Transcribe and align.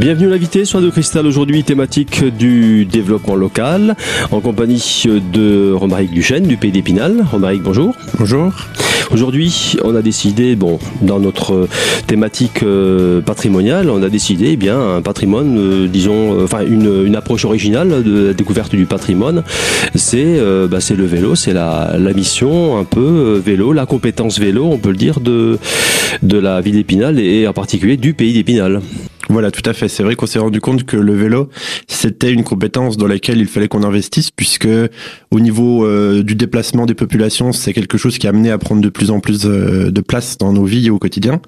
Bienvenue 0.00 0.30
l'invité 0.30 0.64
sur 0.64 0.80
de 0.80 0.88
Cristal 0.88 1.26
aujourd'hui, 1.26 1.62
thématique 1.62 2.24
du 2.24 2.86
développement 2.86 3.34
local, 3.34 3.96
en 4.30 4.40
compagnie 4.40 5.04
de 5.30 5.72
Romaric 5.74 6.10
Duchesne 6.10 6.46
du 6.46 6.56
Pays 6.56 6.72
d'Épinal. 6.72 7.22
Romaric, 7.30 7.60
bonjour. 7.62 7.94
Bonjour. 8.18 8.50
Aujourd'hui, 9.10 9.76
on 9.84 9.94
a 9.94 10.00
décidé, 10.00 10.56
bon, 10.56 10.78
dans 11.02 11.20
notre 11.20 11.68
thématique 12.06 12.62
euh, 12.62 13.20
patrimoniale, 13.20 13.90
on 13.90 14.02
a 14.02 14.08
décidé, 14.08 14.52
eh 14.52 14.56
bien, 14.56 14.80
un 14.80 15.02
patrimoine, 15.02 15.58
euh, 15.58 15.86
disons, 15.86 16.32
euh, 16.32 16.44
enfin, 16.44 16.60
une, 16.64 17.14
approche 17.14 17.44
originale 17.44 18.02
de 18.02 18.28
la 18.28 18.32
découverte 18.32 18.74
du 18.74 18.86
patrimoine, 18.86 19.44
c'est 19.94 20.40
bah, 20.70 20.78
le 20.96 21.04
vélo, 21.04 21.34
c'est 21.34 21.52
la, 21.52 21.96
la, 21.98 22.12
mission 22.14 22.78
un 22.78 22.84
peu 22.84 23.38
vélo, 23.44 23.74
la 23.74 23.84
compétence 23.84 24.38
vélo, 24.38 24.64
on 24.64 24.78
peut 24.78 24.92
le 24.92 24.96
dire, 24.96 25.20
de, 25.20 25.58
de 26.22 26.38
la 26.38 26.62
ville 26.62 26.76
d'Épinal 26.76 27.20
et 27.20 27.46
en 27.46 27.52
particulier 27.52 27.98
du 27.98 28.14
Pays 28.14 28.32
d'Épinal. 28.32 28.80
Voilà, 29.30 29.52
tout 29.52 29.62
à 29.64 29.74
fait. 29.74 29.86
C'est 29.86 30.02
vrai 30.02 30.16
qu'on 30.16 30.26
s'est 30.26 30.40
rendu 30.40 30.60
compte 30.60 30.82
que 30.82 30.96
le 30.96 31.14
vélo, 31.14 31.50
c'était 31.86 32.32
une 32.32 32.42
compétence 32.42 32.96
dans 32.96 33.06
laquelle 33.06 33.38
il 33.38 33.46
fallait 33.46 33.68
qu'on 33.68 33.84
investisse, 33.84 34.32
puisque 34.32 34.68
au 35.30 35.38
niveau 35.38 35.86
euh, 35.86 36.24
du 36.24 36.34
déplacement 36.34 36.84
des 36.84 36.94
populations, 36.94 37.52
c'est 37.52 37.72
quelque 37.72 37.96
chose 37.96 38.18
qui 38.18 38.26
a 38.26 38.30
amené 38.30 38.50
à 38.50 38.58
prendre 38.58 38.82
de 38.82 38.88
plus 38.88 39.12
en 39.12 39.20
plus 39.20 39.42
euh, 39.44 39.92
de 39.92 40.00
place 40.00 40.36
dans 40.36 40.52
nos 40.52 40.64
vies 40.64 40.88
et 40.88 40.90
au 40.90 40.98
quotidien. 40.98 41.40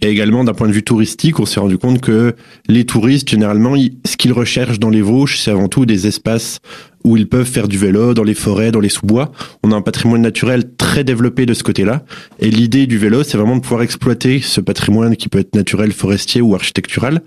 Et 0.00 0.08
également, 0.08 0.44
d'un 0.44 0.54
point 0.54 0.68
de 0.68 0.72
vue 0.72 0.84
touristique, 0.84 1.40
on 1.40 1.46
s'est 1.46 1.60
rendu 1.60 1.76
compte 1.76 2.00
que 2.00 2.34
les 2.68 2.84
touristes, 2.84 3.28
généralement, 3.28 3.74
ce 4.04 4.16
qu'ils 4.16 4.32
recherchent 4.32 4.78
dans 4.78 4.90
les 4.90 5.02
Vosges, 5.02 5.40
c'est 5.40 5.50
avant 5.50 5.68
tout 5.68 5.86
des 5.86 6.06
espaces 6.06 6.60
où 7.04 7.16
ils 7.16 7.28
peuvent 7.28 7.46
faire 7.46 7.68
du 7.68 7.78
vélo, 7.78 8.14
dans 8.14 8.22
les 8.22 8.34
forêts, 8.34 8.70
dans 8.70 8.80
les 8.80 8.88
sous-bois. 8.88 9.32
On 9.62 9.72
a 9.72 9.76
un 9.76 9.82
patrimoine 9.82 10.22
naturel 10.22 10.64
très 10.76 11.04
développé 11.04 11.46
de 11.46 11.54
ce 11.54 11.62
côté-là. 11.62 12.04
Et 12.38 12.50
l'idée 12.50 12.86
du 12.86 12.98
vélo, 12.98 13.22
c'est 13.22 13.36
vraiment 13.36 13.56
de 13.56 13.60
pouvoir 13.60 13.82
exploiter 13.82 14.40
ce 14.40 14.60
patrimoine 14.60 15.16
qui 15.16 15.28
peut 15.28 15.38
être 15.38 15.54
naturel, 15.54 15.92
forestier 15.92 16.40
ou 16.40 16.54
architectural 16.54 17.22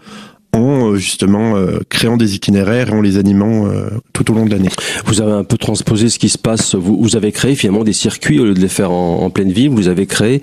en 0.53 0.91
euh, 0.91 0.95
justement 0.95 1.55
euh, 1.55 1.79
créant 1.89 2.17
des 2.17 2.35
itinéraires 2.35 2.89
et 2.89 2.93
en 2.93 3.01
les 3.01 3.17
animant 3.17 3.67
euh, 3.67 3.89
tout 4.13 4.31
au 4.31 4.35
long 4.35 4.45
de 4.45 4.51
l'année. 4.51 4.69
Vous 5.05 5.21
avez 5.21 5.31
un 5.31 5.43
peu 5.43 5.57
transposé 5.57 6.09
ce 6.09 6.19
qui 6.19 6.29
se 6.29 6.37
passe. 6.37 6.75
Vous, 6.75 6.97
vous 7.01 7.15
avez 7.15 7.31
créé 7.31 7.55
finalement 7.55 7.83
des 7.83 7.93
circuits 7.93 8.39
au 8.39 8.45
lieu 8.45 8.53
de 8.53 8.59
les 8.59 8.67
faire 8.67 8.91
en, 8.91 9.23
en, 9.23 9.29
pleine 9.29 9.51
ville. 9.51 9.69
Vous 9.69 9.87
avez 9.87 10.05
créé, 10.05 10.41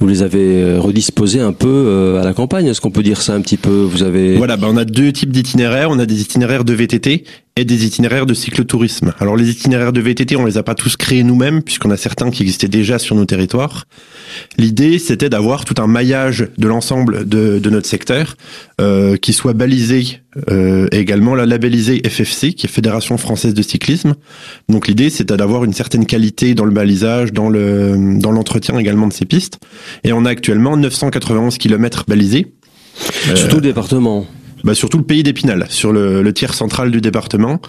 vous 0.00 0.06
les 0.06 0.22
avez 0.22 0.78
redisposés 0.78 1.40
un 1.40 1.52
peu 1.52 2.18
à 2.20 2.24
la 2.24 2.32
campagne. 2.32 2.66
Est-ce 2.66 2.80
qu'on 2.80 2.90
peut 2.90 3.02
dire 3.02 3.20
ça 3.20 3.34
un 3.34 3.40
petit 3.40 3.56
peu? 3.56 3.82
Vous 3.82 4.02
avez 4.02 4.36
voilà, 4.36 4.56
ben 4.56 4.68
on 4.70 4.76
a 4.76 4.84
deux 4.84 5.12
types 5.12 5.30
d'itinéraires. 5.30 5.90
On 5.90 5.98
a 5.98 6.06
des 6.06 6.20
itinéraires 6.20 6.64
de 6.64 6.72
VTT 6.72 7.24
et 7.60 7.64
des 7.66 7.84
itinéraires 7.84 8.24
de 8.24 8.32
cyclotourisme. 8.32 9.12
Alors 9.20 9.36
les 9.36 9.50
itinéraires 9.50 9.92
de 9.92 10.00
VTT, 10.00 10.34
on 10.36 10.46
les 10.46 10.56
a 10.56 10.62
pas 10.62 10.74
tous 10.74 10.96
créés 10.96 11.22
nous-mêmes 11.22 11.62
puisqu'on 11.62 11.90
a 11.90 11.98
certains 11.98 12.30
qui 12.30 12.42
existaient 12.42 12.68
déjà 12.68 12.98
sur 12.98 13.14
nos 13.14 13.26
territoires. 13.26 13.84
L'idée, 14.56 14.98
c'était 14.98 15.28
d'avoir 15.28 15.66
tout 15.66 15.74
un 15.76 15.86
maillage 15.86 16.48
de 16.56 16.68
l'ensemble 16.68 17.28
de, 17.28 17.58
de, 17.58 17.70
notre 17.70 17.86
secteur 17.86 18.36
euh, 18.80 19.18
qui 19.18 19.34
soit 19.34 19.52
balisé 19.52 20.20
euh, 20.50 20.88
et 20.90 21.00
également 21.00 21.34
la 21.34 21.44
labellisé 21.44 22.00
FFC, 22.08 22.54
qui 22.54 22.64
est 22.64 22.70
Fédération 22.70 23.18
française 23.18 23.52
de 23.52 23.62
cyclisme. 23.62 24.14
Donc 24.70 24.88
l'idée, 24.88 25.10
c'était 25.10 25.36
d'avoir 25.36 25.64
une 25.64 25.74
certaine 25.74 26.06
qualité 26.06 26.54
dans 26.54 26.64
le 26.64 26.72
balisage, 26.72 27.34
dans 27.34 27.50
le 27.50 27.94
dans 28.18 28.32
l'entretien 28.32 28.78
également 28.78 29.06
de 29.06 29.12
ces 29.12 29.26
pistes. 29.26 29.58
Et 30.02 30.14
on 30.14 30.24
a 30.24 30.30
actuellement 30.30 30.78
991 30.78 31.58
km 31.58 32.06
balisés. 32.08 32.46
Sur 33.34 33.48
tout 33.48 33.56
le 33.56 33.62
département 33.62 34.26
bah, 34.64 34.74
surtout 34.74 34.98
le 34.98 35.04
pays 35.04 35.22
d'Épinal, 35.22 35.66
sur 35.68 35.92
le, 35.92 36.22
le, 36.22 36.32
tiers 36.32 36.54
central 36.54 36.90
du 36.90 37.00
département. 37.00 37.60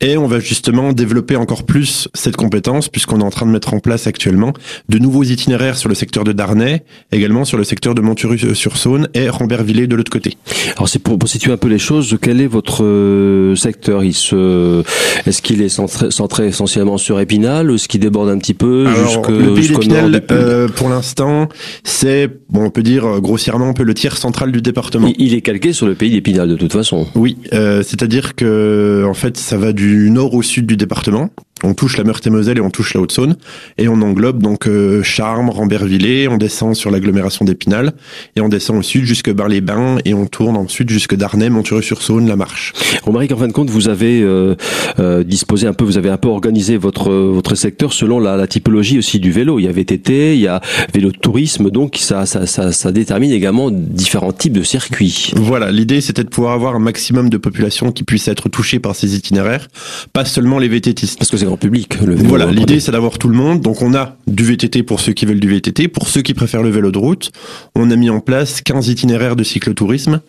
Et 0.00 0.16
on 0.16 0.26
va 0.26 0.40
justement 0.40 0.92
développer 0.92 1.36
encore 1.36 1.64
plus 1.64 2.08
cette 2.14 2.36
compétence, 2.36 2.88
puisqu'on 2.88 3.20
est 3.20 3.24
en 3.24 3.30
train 3.30 3.46
de 3.46 3.50
mettre 3.50 3.74
en 3.74 3.80
place 3.80 4.06
actuellement 4.06 4.52
de 4.88 4.98
nouveaux 4.98 5.24
itinéraires 5.24 5.76
sur 5.76 5.88
le 5.88 5.94
secteur 5.94 6.24
de 6.24 6.32
Darnay, 6.32 6.84
également 7.12 7.44
sur 7.44 7.58
le 7.58 7.64
secteur 7.64 7.94
de 7.94 8.00
Monturus-sur-Saône 8.00 9.08
et 9.14 9.28
Rambervillers 9.28 9.86
de 9.86 9.96
l'autre 9.96 10.10
côté. 10.10 10.36
Alors 10.76 10.88
c'est 10.88 10.98
pour, 10.98 11.18
situer 11.26 11.52
un 11.52 11.56
peu 11.56 11.68
les 11.68 11.78
choses, 11.78 12.18
quel 12.20 12.40
est 12.40 12.46
votre 12.46 12.82
euh, 12.84 13.54
secteur? 13.54 14.02
Il 14.02 14.14
se, 14.14 14.82
Est-ce 15.26 15.42
qu'il 15.42 15.62
est 15.62 15.68
centré, 15.68 16.10
centré, 16.10 16.48
essentiellement 16.48 16.98
sur 16.98 17.20
Épinal 17.20 17.70
ou 17.70 17.76
est-ce 17.76 17.88
qu'il 17.88 18.00
déborde 18.00 18.28
un 18.28 18.38
petit 18.38 18.54
peu 18.54 18.86
Alors, 18.86 19.30
Le 19.30 19.54
pays 19.54 19.68
d'Épinal, 19.68 20.22
euh, 20.30 20.68
pour 20.68 20.88
l'instant, 20.88 21.48
c'est, 21.84 22.28
bon, 22.48 22.64
on 22.64 22.70
peut 22.70 22.82
dire 22.82 23.20
grossièrement 23.20 23.68
un 23.68 23.72
peu 23.72 23.84
le 23.84 23.94
tiers 23.94 24.16
central 24.16 24.50
du 24.50 24.62
département. 24.62 25.12
Il, 25.18 25.28
il 25.28 25.34
est 25.34 25.42
calqué 25.42 25.72
sur 25.72 25.86
le 25.86 25.94
pays 25.94 26.10
d'Épinal 26.10 26.39
de 26.46 26.56
toute 26.56 26.72
façon. 26.72 27.06
Oui, 27.14 27.38
euh, 27.52 27.82
c'est-à-dire 27.82 28.34
que 28.34 29.04
en 29.06 29.14
fait, 29.14 29.36
ça 29.36 29.56
va 29.56 29.72
du 29.72 30.10
nord 30.10 30.34
au 30.34 30.42
sud 30.42 30.66
du 30.66 30.76
département 30.76 31.30
on 31.62 31.74
touche 31.74 31.96
la 31.96 32.04
Meurthe-et-Moselle 32.04 32.58
et 32.58 32.60
on 32.60 32.70
touche 32.70 32.94
la 32.94 33.00
Haute-Saône 33.00 33.36
et 33.78 33.88
on 33.88 34.00
englobe 34.02 34.42
donc 34.42 34.66
euh, 34.66 35.02
Charmes, 35.02 35.50
Rambervillers, 35.50 36.28
on 36.28 36.36
descend 36.36 36.74
sur 36.74 36.90
l'agglomération 36.90 37.44
d'Épinal 37.44 37.92
et 38.36 38.40
on 38.40 38.48
descend 38.48 38.78
au 38.78 38.82
sud 38.82 39.04
jusque 39.04 39.30
Bar-les-Bains 39.30 39.98
et 40.04 40.14
on 40.14 40.26
tourne 40.26 40.56
ensuite 40.56 40.88
jusque 40.90 41.14
Darnay, 41.14 41.50
Montureux-sur-Saône, 41.50 42.28
La 42.28 42.36
Marche. 42.36 42.72
Romaric, 43.02 43.32
en 43.32 43.36
fin 43.36 43.48
de 43.48 43.52
compte, 43.52 43.70
vous 43.70 43.88
avez 43.88 44.20
euh, 44.22 44.54
euh, 44.98 45.22
disposé 45.24 45.66
un 45.66 45.72
peu, 45.72 45.84
vous 45.84 45.98
avez 45.98 46.10
un 46.10 46.16
peu 46.16 46.28
organisé 46.28 46.76
votre 46.76 47.10
votre 47.10 47.54
secteur 47.54 47.92
selon 47.92 48.20
la, 48.20 48.36
la, 48.36 48.46
typologie 48.46 48.98
aussi 48.98 49.20
du 49.20 49.30
vélo. 49.30 49.58
Il 49.58 49.64
y 49.64 49.68
a 49.68 49.72
VTT, 49.72 50.34
il 50.34 50.40
y 50.40 50.48
a 50.48 50.60
vélo 50.92 51.10
de 51.10 51.16
tourisme, 51.16 51.70
donc 51.70 51.96
ça 51.98 52.26
ça, 52.26 52.46
ça, 52.46 52.72
ça 52.72 52.92
détermine 52.92 53.32
également 53.32 53.70
différents 53.70 54.32
types 54.32 54.52
de 54.52 54.62
circuits. 54.62 55.32
Voilà, 55.36 55.70
l'idée 55.70 56.00
c'était 56.00 56.24
de 56.24 56.28
pouvoir 56.28 56.54
avoir 56.54 56.74
un 56.74 56.80
maximum 56.80 57.28
de 57.28 57.36
population 57.36 57.92
qui 57.92 58.04
puisse 58.04 58.28
être 58.28 58.48
touchée 58.48 58.78
par 58.78 58.94
ces 58.94 59.16
itinéraires, 59.16 59.68
pas 60.12 60.24
seulement 60.24 60.58
les 60.58 60.68
VTTistes. 60.68 61.18
Parce 61.18 61.30
que 61.30 61.36
c'est 61.36 61.46
public. 61.56 61.96
voilà, 62.00 62.50
l'idée 62.50 62.80
c'est 62.80 62.92
d'avoir 62.92 63.18
tout 63.18 63.28
le 63.28 63.36
monde. 63.36 63.60
Donc 63.60 63.82
on 63.82 63.94
a 63.94 64.16
du 64.26 64.44
VTT 64.44 64.82
pour 64.82 65.00
ceux 65.00 65.12
qui 65.12 65.26
veulent 65.26 65.40
du 65.40 65.48
VTT, 65.48 65.88
pour 65.88 66.08
ceux 66.08 66.22
qui 66.22 66.34
préfèrent 66.34 66.62
le 66.62 66.70
vélo 66.70 66.90
de 66.90 66.98
route. 66.98 67.30
On 67.74 67.90
a 67.90 67.96
mis 67.96 68.10
en 68.10 68.20
place 68.20 68.60
15 68.62 68.88
itinéraires 68.88 69.36
de 69.36 69.44
cyclotourisme 69.44 70.20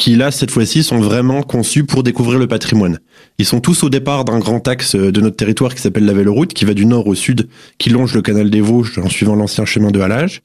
qui 0.00 0.16
là 0.16 0.30
cette 0.30 0.50
fois-ci 0.50 0.82
sont 0.82 0.98
vraiment 0.98 1.42
conçus 1.42 1.84
pour 1.84 2.02
découvrir 2.02 2.38
le 2.38 2.46
patrimoine. 2.46 3.00
Ils 3.38 3.44
sont 3.44 3.60
tous 3.60 3.82
au 3.82 3.90
départ 3.90 4.24
d'un 4.24 4.38
grand 4.38 4.66
axe 4.66 4.96
de 4.96 5.20
notre 5.20 5.36
territoire 5.36 5.74
qui 5.74 5.82
s'appelle 5.82 6.06
la 6.06 6.14
Véloroute, 6.14 6.54
qui 6.54 6.64
va 6.64 6.72
du 6.72 6.86
nord 6.86 7.06
au 7.06 7.14
sud, 7.14 7.48
qui 7.76 7.90
longe 7.90 8.14
le 8.14 8.22
canal 8.22 8.48
des 8.48 8.62
Vosges 8.62 8.98
en 8.98 9.10
suivant 9.10 9.36
l'ancien 9.36 9.66
chemin 9.66 9.90
de 9.90 10.00
halage. 10.00 10.40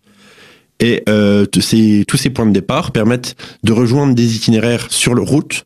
Et 0.81 1.03
euh, 1.07 1.45
ces, 1.61 2.03
tous 2.05 2.17
ces 2.17 2.29
points 2.31 2.45
de 2.45 2.51
départ 2.51 2.91
permettent 2.91 3.35
de 3.63 3.71
rejoindre 3.71 4.13
des 4.13 4.35
itinéraires 4.35 4.87
sur 4.89 5.13
le 5.13 5.21
route 5.21 5.65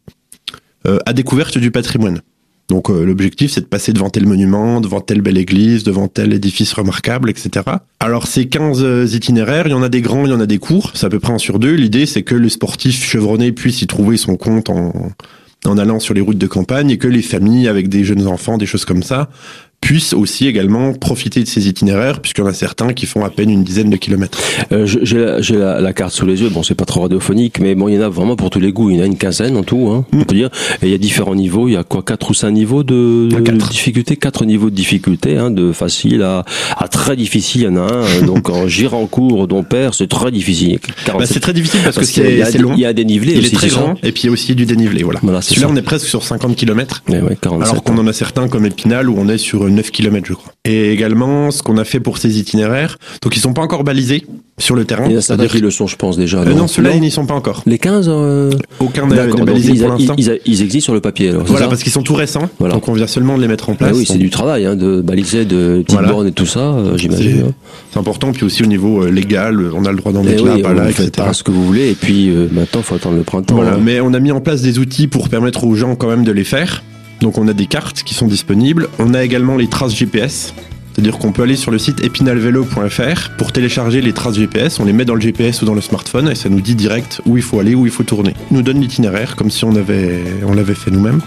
euh, 0.86 1.00
à 1.08 1.14
découverte 1.14 1.58
du 1.58 1.72
patrimoine. 1.72 2.22
Donc 2.70 2.90
euh, 2.90 3.04
l'objectif, 3.04 3.52
c'est 3.52 3.62
de 3.62 3.66
passer 3.66 3.94
devant 3.94 4.10
tel 4.10 4.28
monument, 4.28 4.80
devant 4.80 5.02
telle 5.02 5.22
belle 5.22 5.38
église, 5.38 5.84
devant 5.84 6.08
tel 6.08 6.34
édifice 6.34 6.72
remarquable, 6.74 7.30
etc. 7.30 7.66
Alors 8.00 8.28
ces 8.28 8.48
15 8.48 8.84
euh, 8.84 9.08
itinéraires, 9.08 9.68
il 9.68 9.72
y 9.72 9.76
en 9.76 9.82
a 9.82 9.90
des 9.90 10.02
grands, 10.02 10.26
il 10.26 10.32
y 10.32 10.36
en 10.36 10.40
a 10.40 10.46
des 10.46 10.60
courts, 10.60 10.92
c'est 10.94 11.08
à 11.08 11.10
peu 11.10 11.20
près 11.20 11.34
un 11.34 11.40
sur 11.40 11.58
deux. 11.58 11.74
L'idée, 11.74 12.06
c'est 12.06 12.24
que 12.24 12.36
le 12.36 12.48
sportif 12.48 13.04
chevronné 13.04 13.52
puisse 13.52 13.82
y 13.82 13.88
trouver 13.88 14.18
son 14.18 14.38
compte 14.38 14.70
en, 14.70 14.94
en 15.66 15.78
allant 15.78 16.00
sur 16.00 16.14
les 16.14 16.22
routes 16.22 16.38
de 16.38 16.48
campagne 16.48 16.92
et 16.92 16.98
que 16.98 17.08
les 17.08 17.22
familles 17.22 17.68
avec 17.68 17.90
des 17.90 18.04
jeunes 18.04 18.28
enfants, 18.28 18.58
des 18.58 18.66
choses 18.66 18.86
comme 18.86 19.04
ça, 19.04 19.30
puissent 19.82 20.14
aussi 20.14 20.48
également 20.48 20.94
profiter 20.94 21.42
de 21.42 21.48
ces 21.48 21.68
itinéraires, 21.68 22.22
puisqu'il 22.22 22.42
y 22.42 22.44
en 22.44 22.48
a 22.48 22.54
certains 22.54 22.94
qui 22.94 23.06
font 23.06 23.24
à 23.24 23.30
peine 23.30 23.50
une 23.50 23.64
dizaine 23.64 23.90
de 23.90 23.98
kilomètres. 23.98 24.38
Euh, 24.72 24.86
j'ai 24.86 25.58
la, 25.58 25.82
la, 25.82 25.94
carte 25.94 26.14
sous 26.14 26.26
les 26.26 26.42
yeux, 26.42 26.50
bon 26.50 26.64
c'est 26.64 26.76
pas 26.76 26.86
trop 26.86 27.02
radiophonique, 27.02 27.60
mais 27.60 27.76
bon 27.76 27.88
il 27.88 27.96
y 27.96 27.98
en 27.98 28.02
a 28.02 28.10
vraiment 28.10 28.36
pour 28.36 28.50
tous 28.50 28.60
les 28.60 28.72
goûts, 28.72 28.90
il 28.90 28.98
y 28.98 29.00
en 29.00 29.04
a 29.04 29.06
une 29.06 29.18
quinzaine 29.18 29.58
en 29.58 29.64
tout, 29.64 29.90
hein, 29.90 30.06
on 30.14 30.24
peut 30.24 30.36
dire, 30.36 30.50
et 30.82 30.88
il 30.88 30.92
y 30.92 30.94
a 30.94 30.98
différents 30.98 31.36
niveaux, 31.36 31.68
il 31.68 31.74
y 31.74 31.78
a 31.78 31.84
quoi 31.84 32.04
quatre 32.04 32.30
ou 32.30 32.34
cinq 32.34 32.52
niveaux 32.52 32.84
de, 32.84 33.30
difficulté, 33.70 34.16
quatre. 34.16 34.46
niveaux 34.46 34.70
de 34.70 34.76
difficulté, 34.76 35.38
hein, 35.38 35.52
de 35.52 35.72
facile 35.72 36.24
à, 36.24 36.46
à 36.78 36.88
très 36.88 37.16
difficile, 37.16 37.62
il 37.62 37.66
y 37.66 37.68
en 37.68 37.78
a 37.78 37.92
un, 37.94 38.04
euh, 38.04 38.22
donc 38.22 38.50
en 38.50 38.68
Girancourt, 38.80 39.48
père 39.68 39.94
c'est 39.94 40.08
très 40.08 40.32
difficile. 40.32 40.80
Bah, 41.08 41.26
c'est 41.26 41.40
très 41.40 41.54
difficile 41.54 41.82
parce, 41.84 41.98
que 41.98 42.04
c'est 42.04 42.58
long. 42.58 42.74
Il 42.74 42.82
y 42.82 42.86
a 42.86 42.94
des 42.94 43.06
nivelés 43.06 43.34
il 43.36 43.46
est 43.46 43.56
très 43.56 43.70
grand, 43.70 43.96
et 44.04 44.12
puis 44.12 44.24
il 44.24 44.26
y 44.28 44.30
a 44.30 44.32
aussi 44.32 44.56
du 44.56 44.66
dénivelé, 44.66 45.04
voilà. 45.04 45.20
voilà 45.24 45.42
Celui-là 45.42 45.68
on 45.70 45.76
est 45.76 45.82
presque 45.82 46.08
sur 46.08 46.24
50 46.24 46.56
km, 46.56 47.04
ouais, 47.10 47.22
alors 47.44 47.84
qu'on 47.84 47.98
en 47.98 48.08
a 48.08 48.14
certains 48.14 48.48
comme 48.48 48.66
Épinal 48.66 49.10
où 49.10 49.16
on 49.18 49.28
est 49.30 49.38
sur 49.38 49.69
9 49.70 49.92
km, 49.92 50.26
je 50.28 50.34
crois. 50.34 50.54
Et 50.66 50.92
également, 50.92 51.52
ce 51.52 51.64
qu'on 51.64 51.78
a 51.78 51.84
fait 51.84 52.00
pour 52.00 52.18
ces 52.18 52.40
itinéraires, 52.40 52.98
donc 53.22 53.36
ils 53.36 53.40
sont 53.40 53.54
pas 53.54 53.62
encore 53.62 53.84
balisés 53.84 54.26
sur 54.58 54.76
le 54.76 54.86
terrain. 54.86 55.06
Il 55.08 55.14
y 55.14 55.18
a 55.18 55.22
certains 55.22 55.48
qui 55.48 55.60
le 55.60 55.72
sont, 55.72 55.88
je 55.88 55.96
pense 55.96 56.18
déjà. 56.18 56.40
Euh, 56.40 56.54
non, 56.54 56.68
ceux-là, 56.68 56.92
ils 56.94 57.02
n'y 57.02 57.12
sont 57.12 57.26
pas 57.26 57.34
encore. 57.34 57.64
Les 57.66 57.78
15 57.78 58.08
euh... 58.10 58.52
Aucun 58.80 59.08
n'est 59.08 59.16
balisé 59.44 59.74
pour 59.76 59.90
l'instant. 59.90 60.16
Ils, 60.18 60.40
ils, 60.46 60.62
existent 60.62 60.86
sur 60.86 60.94
le 60.94 61.02
papier. 61.02 61.30
Alors, 61.30 61.44
voilà, 61.46 61.68
parce 61.68 61.82
qu'ils 61.82 61.92
sont 61.92 62.04
tout 62.04 62.14
récents. 62.14 62.50
Voilà. 62.60 62.76
Donc 62.76 62.88
on 62.88 62.94
vient 62.94 63.08
seulement 63.08 63.38
de 63.38 63.42
les 63.42 63.48
mettre 63.48 63.70
en 63.70 63.76
place. 63.76 63.92
Ah 63.94 63.98
oui, 63.98 64.06
c'est 64.06 64.18
du 64.18 64.30
travail, 64.30 64.66
hein, 64.66 64.76
de 64.76 65.02
baliser, 65.02 65.46
de 65.46 65.84
petites 65.86 66.02
bornes 66.02 66.28
et 66.28 66.32
tout 66.32 66.46
ça, 66.46 66.60
euh, 66.60 66.98
j'imagine. 66.98 67.46
Hein. 67.48 67.54
C'est 67.92 68.00
important. 68.00 68.32
Puis 68.32 68.44
aussi 68.44 68.64
au 68.64 68.68
niveau 68.68 69.04
euh, 69.04 69.10
légal, 69.10 69.72
on 69.74 69.86
a 69.86 69.92
le 69.92 69.98
droit 69.98 70.12
d'en 70.12 70.24
mettre 70.24 70.46
là, 70.46 70.58
pas 70.60 70.74
là, 70.74 70.90
etc. 70.90 71.12
ce 71.32 71.44
que 71.44 71.52
vous 71.52 71.66
voulez. 71.66 71.90
Et 71.90 71.96
puis 71.96 72.30
maintenant, 72.52 72.82
il 72.82 72.84
faut 72.84 72.96
attendre 72.96 73.18
le 73.18 73.24
printemps. 73.24 73.56
Voilà, 73.56 73.76
hein. 73.76 73.82
mais 73.82 74.02
on 74.02 74.14
a 74.14 74.20
mis 74.20 74.32
en 74.32 74.42
place 74.42 74.62
des 74.62 74.80
outils 74.80 75.08
pour 75.08 75.30
permettre 75.30 75.64
aux 75.64 75.76
gens 75.76 75.96
quand 75.96 76.08
même 76.08 76.24
de 76.24 76.32
les 76.32 76.44
faire. 76.44 76.84
Donc 77.22 77.38
on 77.38 77.48
a 77.48 77.54
des 77.54 77.68
cartes 77.68 78.04
qui 78.04 78.14
sont 78.14 78.28
disponibles. 78.28 78.88
On 79.00 79.14
a 79.14 79.24
également 79.24 79.58
les 79.58 79.68
traces 79.68 79.96
GPS. 79.96 80.54
C'est-à-dire 81.00 81.18
qu'on 81.18 81.32
peut 81.32 81.44
aller 81.44 81.56
sur 81.56 81.72
le 81.72 81.78
site 81.78 82.04
epinalvelo.fr 82.04 83.30
pour 83.38 83.54
télécharger 83.54 84.02
les 84.02 84.12
traces 84.12 84.36
GPS, 84.36 84.82
on 84.82 84.86
les 84.86 84.92
met 84.92 85.06
dans 85.06 85.16
le 85.16 85.22
GPS 85.22 85.62
ou 85.62 85.66
dans 85.66 85.74
le 85.74 85.80
smartphone 85.80 86.30
et 86.30 86.36
ça 86.36 86.50
nous 86.50 86.60
dit 86.60 86.76
direct 86.76 87.22
où 87.26 87.38
il 87.38 87.44
faut 87.44 87.58
aller, 87.60 87.74
où 87.74 87.86
il 87.86 87.92
faut 87.92 88.04
tourner. 88.04 88.34
Il 88.52 88.58
nous 88.58 88.64
donne 88.64 88.82
l'itinéraire 88.82 89.38
comme 89.38 89.50
si 89.50 89.64
on 89.64 89.76
avait 89.78 90.22
on 90.46 90.54
l'avait 90.54 90.74
fait 90.74 90.92
nous-mêmes. 90.92 91.22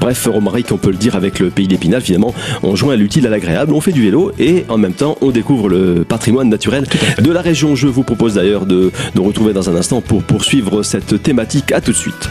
Bref, 0.00 0.26
Romaric, 0.26 0.72
on 0.72 0.78
peut 0.78 0.90
le 0.90 0.96
dire 0.96 1.16
avec 1.16 1.38
le 1.38 1.50
pays 1.50 1.68
d'Épinal, 1.68 2.00
finalement, 2.00 2.32
on 2.62 2.76
joint 2.76 2.96
l'utile 2.96 3.26
à 3.26 3.30
l'agréable, 3.30 3.74
on 3.74 3.82
fait 3.82 3.92
du 3.92 4.02
vélo 4.02 4.32
et 4.38 4.64
en 4.70 4.78
même 4.78 4.94
temps 4.94 5.18
on 5.20 5.32
découvre 5.32 5.68
le 5.68 6.04
patrimoine 6.08 6.48
naturel 6.48 6.86
de 7.18 7.30
la 7.30 7.42
région. 7.42 7.76
Je 7.76 7.88
vous 7.88 8.04
propose 8.04 8.34
d'ailleurs 8.36 8.64
de 8.64 8.90
nous 9.14 9.22
retrouver 9.22 9.52
dans 9.52 9.68
un 9.68 9.74
instant 9.74 10.00
pour 10.00 10.22
poursuivre 10.22 10.82
cette 10.82 11.22
thématique. 11.22 11.72
À 11.72 11.82
tout 11.82 11.92
de 11.92 11.96
suite. 11.96 12.30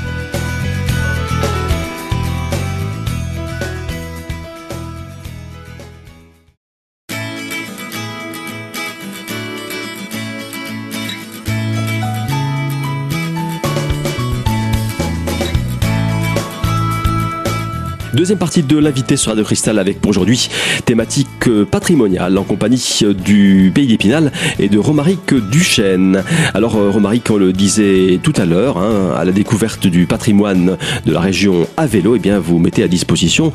Deuxième 18.20 18.38
partie 18.38 18.64
de 18.64 18.78
l'invité 18.78 19.16
sur 19.16 19.30
Radio 19.30 19.46
Cristal 19.46 19.80
avec 19.80 20.02
pour 20.02 20.10
aujourd'hui 20.10 20.50
thématique 20.84 21.48
euh, 21.48 21.64
patrimoniale 21.64 22.38
en 22.38 22.44
compagnie 22.44 23.00
euh, 23.04 23.14
du 23.14 23.72
Pays 23.74 23.88
d'Épinal 23.88 24.34
et 24.60 24.68
de 24.68 24.78
Romaric 24.78 25.34
Duchesne. 25.50 26.22
Alors 26.54 26.76
euh, 26.76 26.90
Romaric, 26.90 27.32
on 27.32 27.38
le 27.38 27.54
disait 27.54 28.20
tout 28.22 28.34
à 28.36 28.44
l'heure, 28.44 28.78
hein, 28.78 29.16
à 29.18 29.24
la 29.24 29.32
découverte 29.32 29.88
du 29.88 30.06
patrimoine 30.06 30.76
de 31.06 31.14
la 31.14 31.22
région 31.22 31.66
à 31.78 31.88
vélo, 31.88 32.18
eh 32.18 32.20
bien 32.20 32.40
vous 32.40 32.60
mettez 32.60 32.84
à 32.84 32.90
disposition 32.90 33.54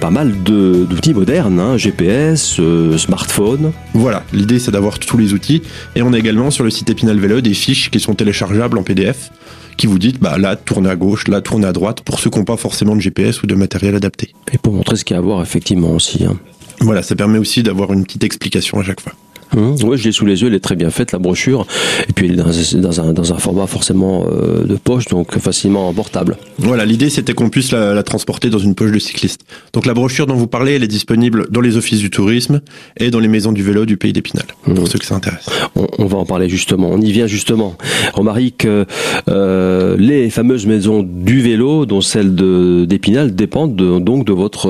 pas 0.00 0.10
mal 0.10 0.32
d'outils 0.42 1.14
modernes, 1.14 1.60
hein, 1.60 1.76
GPS, 1.76 2.60
smartphone. 2.96 3.70
Voilà, 3.94 4.24
l'idée 4.32 4.58
c'est 4.58 4.72
d'avoir 4.72 4.98
tous 4.98 5.16
les 5.16 5.32
outils 5.32 5.62
et 5.94 6.02
on 6.02 6.12
a 6.12 6.18
également 6.18 6.50
sur 6.50 6.64
le 6.64 6.70
site 6.70 6.90
Épinal 6.90 7.20
Vélo 7.20 7.40
des 7.40 7.54
fiches 7.54 7.88
qui 7.88 8.00
sont 8.00 8.14
téléchargeables 8.14 8.78
en 8.78 8.82
PDF 8.82 9.30
qui 9.76 9.86
vous 9.86 9.98
dites 9.98 10.20
bah 10.20 10.38
là 10.38 10.56
tournez 10.56 10.90
à 10.90 10.96
gauche, 10.96 11.28
là 11.28 11.40
tournez 11.40 11.66
à 11.66 11.72
droite 11.72 12.02
pour 12.02 12.20
ceux 12.20 12.30
qui 12.30 12.38
n'ont 12.38 12.44
pas 12.44 12.56
forcément 12.56 12.94
de 12.94 13.00
GPS 13.00 13.42
ou 13.42 13.46
de 13.46 13.54
matériel 13.54 13.94
adapté. 13.94 14.34
Et 14.52 14.58
pour 14.58 14.72
montrer 14.72 14.96
ce 14.96 15.04
qu'il 15.04 15.14
y 15.14 15.16
a 15.16 15.18
à 15.18 15.22
voir 15.22 15.42
effectivement 15.42 15.90
aussi. 15.90 16.24
Hein. 16.24 16.38
Voilà, 16.80 17.02
ça 17.02 17.14
permet 17.14 17.38
aussi 17.38 17.62
d'avoir 17.62 17.92
une 17.92 18.04
petite 18.04 18.24
explication 18.24 18.80
à 18.80 18.82
chaque 18.82 19.00
fois. 19.00 19.12
Mmh. 19.54 19.74
Oui, 19.84 19.98
je 19.98 20.04
l'ai 20.04 20.12
sous 20.12 20.24
les 20.24 20.40
yeux, 20.40 20.48
elle 20.48 20.54
est 20.54 20.60
très 20.60 20.76
bien 20.76 20.90
faite, 20.90 21.12
la 21.12 21.18
brochure. 21.18 21.66
Et 22.08 22.12
puis 22.12 22.26
elle 22.26 22.32
est 22.32 22.76
dans, 22.76 23.00
un, 23.00 23.12
dans 23.12 23.32
un, 23.32 23.38
format 23.38 23.66
forcément 23.66 24.26
euh, 24.30 24.64
de 24.64 24.76
poche, 24.76 25.06
donc 25.06 25.38
facilement 25.38 25.92
portable. 25.92 26.36
Voilà, 26.58 26.84
l'idée 26.84 27.10
c'était 27.10 27.34
qu'on 27.34 27.50
puisse 27.50 27.72
la, 27.72 28.02
transporter 28.02 28.50
dans 28.50 28.58
une 28.58 28.74
poche 28.74 28.92
de 28.92 28.98
cycliste. 28.98 29.42
Donc 29.72 29.86
la 29.86 29.94
brochure 29.94 30.26
dont 30.26 30.34
vous 30.34 30.46
parlez, 30.46 30.72
elle 30.72 30.84
est 30.84 30.88
disponible 30.88 31.46
dans 31.50 31.60
les 31.60 31.76
offices 31.76 32.00
du 32.00 32.10
tourisme 32.10 32.60
et 32.96 33.10
dans 33.10 33.20
les 33.20 33.28
maisons 33.28 33.52
du 33.52 33.62
vélo 33.62 33.84
du 33.84 33.96
pays 33.96 34.12
d'Épinal, 34.12 34.46
pour 34.64 34.74
mmh. 34.74 34.86
ceux 34.86 34.98
que 34.98 35.04
ça 35.04 35.14
intéresse. 35.14 35.46
On, 35.74 36.06
va 36.06 36.18
en 36.18 36.24
parler 36.24 36.48
justement, 36.48 36.90
on 36.90 37.00
y 37.00 37.12
vient 37.12 37.26
justement. 37.26 37.76
Romaric, 38.14 38.64
euh, 38.64 39.96
les 39.98 40.30
fameuses 40.30 40.66
maisons 40.66 41.02
du 41.02 41.40
vélo, 41.42 41.86
dont 41.86 42.00
celle 42.00 42.34
d'Épinal, 42.34 43.34
dépendent 43.34 43.76
donc 43.76 44.26
de 44.26 44.32
votre, 44.32 44.68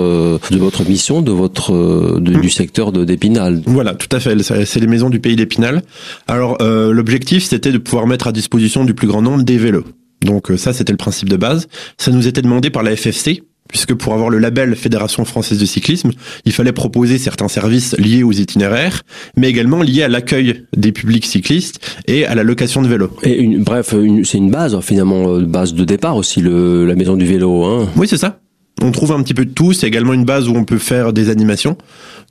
de 0.50 0.58
votre 0.58 0.84
mission, 0.88 1.22
de 1.22 1.32
votre, 1.32 2.18
du 2.20 2.36
mmh. 2.36 2.50
secteur 2.50 2.92
d'Épinal. 2.92 3.62
Voilà, 3.66 3.94
tout 3.94 4.08
à 4.14 4.20
fait 4.20 4.32
c'est 4.72 4.80
les 4.80 4.86
maisons 4.86 5.10
du 5.10 5.20
pays 5.20 5.36
d'Épinal. 5.36 5.82
Alors 6.26 6.56
euh, 6.62 6.92
l'objectif 6.92 7.44
c'était 7.44 7.72
de 7.72 7.78
pouvoir 7.78 8.06
mettre 8.06 8.26
à 8.26 8.32
disposition 8.32 8.84
du 8.84 8.94
plus 8.94 9.06
grand 9.06 9.22
nombre 9.22 9.42
des 9.42 9.58
vélos. 9.58 9.84
Donc 10.22 10.50
euh, 10.50 10.56
ça 10.56 10.72
c'était 10.72 10.92
le 10.92 10.98
principe 10.98 11.28
de 11.28 11.36
base. 11.36 11.68
Ça 11.98 12.10
nous 12.10 12.26
était 12.26 12.42
demandé 12.42 12.70
par 12.70 12.82
la 12.82 12.96
FFC 12.96 13.42
puisque 13.68 13.94
pour 13.94 14.12
avoir 14.12 14.28
le 14.28 14.38
label 14.38 14.76
Fédération 14.76 15.24
française 15.24 15.58
de 15.58 15.64
cyclisme, 15.64 16.10
il 16.44 16.52
fallait 16.52 16.72
proposer 16.72 17.16
certains 17.16 17.48
services 17.48 17.96
liés 17.96 18.22
aux 18.22 18.32
itinéraires, 18.32 19.02
mais 19.36 19.48
également 19.48 19.82
liés 19.82 20.02
à 20.02 20.08
l'accueil 20.08 20.66
des 20.76 20.92
publics 20.92 21.24
cyclistes 21.24 21.80
et 22.06 22.26
à 22.26 22.34
la 22.34 22.42
location 22.42 22.82
de 22.82 22.88
vélos. 22.88 23.16
Et 23.22 23.40
une, 23.40 23.62
bref, 23.62 23.94
c'est 24.24 24.38
une 24.38 24.50
base 24.50 24.78
finalement, 24.80 25.36
euh, 25.36 25.44
base 25.46 25.72
de 25.72 25.84
départ 25.84 26.16
aussi, 26.16 26.42
le, 26.42 26.84
la 26.84 26.94
maison 26.96 27.16
du 27.16 27.24
vélo. 27.24 27.64
Hein. 27.64 27.88
Oui, 27.96 28.06
c'est 28.06 28.18
ça. 28.18 28.41
On 28.80 28.90
trouve 28.90 29.12
un 29.12 29.22
petit 29.22 29.34
peu 29.34 29.44
de 29.44 29.50
tout. 29.50 29.72
C'est 29.72 29.86
également 29.86 30.12
une 30.12 30.24
base 30.24 30.48
où 30.48 30.54
on 30.54 30.64
peut 30.64 30.78
faire 30.78 31.12
des 31.12 31.28
animations. 31.28 31.76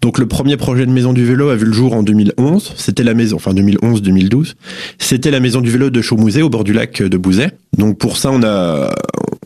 Donc 0.02 0.18
le 0.18 0.26
premier 0.26 0.58
projet 0.58 0.86
de 0.86 0.92
maison 0.92 1.14
du 1.14 1.24
vélo 1.24 1.50
a 1.50 1.56
vu 1.56 1.66
le 1.66 1.74
jour 1.74 1.94
en 1.94 2.04
2011. 2.04 2.74
C'était 2.76 3.04
la 3.04 3.14
maison, 3.14 3.36
enfin 3.36 3.54
2011-2012. 3.54 4.54
C'était 4.98 5.32
la 5.32 5.40
maison 5.40 5.62
du 5.62 5.70
vélo 5.70 5.90
de 5.90 6.02
Chaumouzet 6.02 6.42
au 6.42 6.50
bord 6.50 6.64
du 6.64 6.74
lac 6.74 7.02
de 7.02 7.18
Bouzet. 7.18 7.52
Donc 7.78 7.98
pour 8.00 8.18
ça, 8.18 8.32
on 8.32 8.44
a 8.44 8.92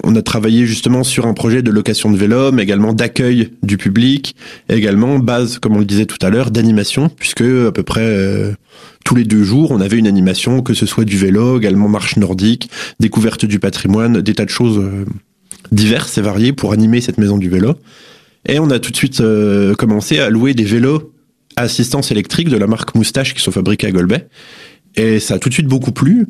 on 0.06 0.16
a 0.16 0.22
travaillé 0.22 0.68
justement 0.68 1.04
sur 1.04 1.26
un 1.26 1.34
projet 1.34 1.64
de 1.64 1.72
location 1.72 2.12
de 2.12 2.18
vélo, 2.18 2.52
mais 2.52 2.62
également 2.62 2.94
d'accueil 2.94 3.50
du 3.64 3.78
public, 3.78 4.36
également 4.70 5.18
base, 5.18 5.58
comme 5.58 5.76
on 5.76 5.80
le 5.80 5.86
disait 5.86 6.06
tout 6.06 6.24
à 6.24 6.30
l'heure, 6.30 6.52
d'animation, 6.52 7.10
puisque 7.10 7.42
à 7.42 7.72
peu 7.72 7.82
près 7.82 8.06
euh, 8.06 8.54
tous 9.04 9.16
les 9.16 9.24
deux 9.24 9.44
jours, 9.44 9.72
on 9.72 9.82
avait 9.82 9.98
une 9.98 10.06
animation, 10.06 10.62
que 10.62 10.76
ce 10.76 10.86
soit 10.86 11.06
du 11.06 11.18
vélo, 11.18 11.58
également 11.58 11.90
marche 11.90 12.18
nordique, 12.18 12.70
découverte 13.00 13.46
du 13.46 13.60
patrimoine, 13.60 14.22
des 14.22 14.36
tas 14.36 14.46
de 14.46 14.52
choses 14.52 14.78
euh, 14.78 15.06
diverses 15.72 16.18
et 16.18 16.22
variées 16.22 16.54
pour 16.54 16.74
animer 16.74 17.02
cette 17.02 17.18
maison 17.18 17.38
du 17.38 17.50
vélo. 17.50 17.76
Et 18.48 18.60
on 18.60 18.70
a 18.70 18.80
tout 18.80 18.92
de 18.92 18.96
suite 18.96 19.22
euh, 19.22 19.74
commencé 19.74 20.20
à 20.20 20.30
louer 20.30 20.54
des 20.54 20.64
vélos 20.64 21.12
assistance 21.56 22.12
électrique 22.12 22.50
de 22.50 22.58
la 22.58 22.68
marque 22.68 22.96
Moustache 22.96 23.34
qui 23.34 23.42
sont 23.42 23.52
fabriqués 23.52 23.88
à 23.88 23.92
Golbet. 23.92 24.28
Et 24.96 25.20
ça 25.20 25.36
a 25.36 25.40
tout 25.40 25.50
de 25.50 25.54
suite 25.54 25.68
beaucoup 25.68 25.92
plu. 25.92 26.28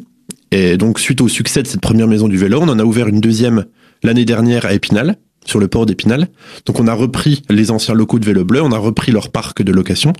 Et 0.51 0.77
donc, 0.77 0.99
suite 0.99 1.21
au 1.21 1.27
succès 1.27 1.63
de 1.63 1.67
cette 1.67 1.81
première 1.81 2.07
maison 2.07 2.27
du 2.27 2.37
vélo, 2.37 2.59
on 2.61 2.69
en 2.69 2.79
a 2.79 2.83
ouvert 2.83 3.07
une 3.07 3.19
deuxième 3.19 3.65
l'année 4.03 4.25
dernière 4.25 4.65
à 4.65 4.73
Épinal, 4.73 5.17
sur 5.45 5.59
le 5.59 5.67
port 5.67 5.85
d'Épinal. 5.85 6.27
Donc, 6.65 6.79
on 6.79 6.87
a 6.87 6.93
repris 6.93 7.43
les 7.49 7.71
anciens 7.71 7.93
locaux 7.93 8.19
de 8.19 8.25
Vélo 8.25 8.45
Bleu, 8.45 8.61
on 8.61 8.71
a 8.71 8.77
repris 8.77 9.11
leur 9.11 9.29
parc 9.29 9.61
de 9.61 9.71
location. 9.71 10.13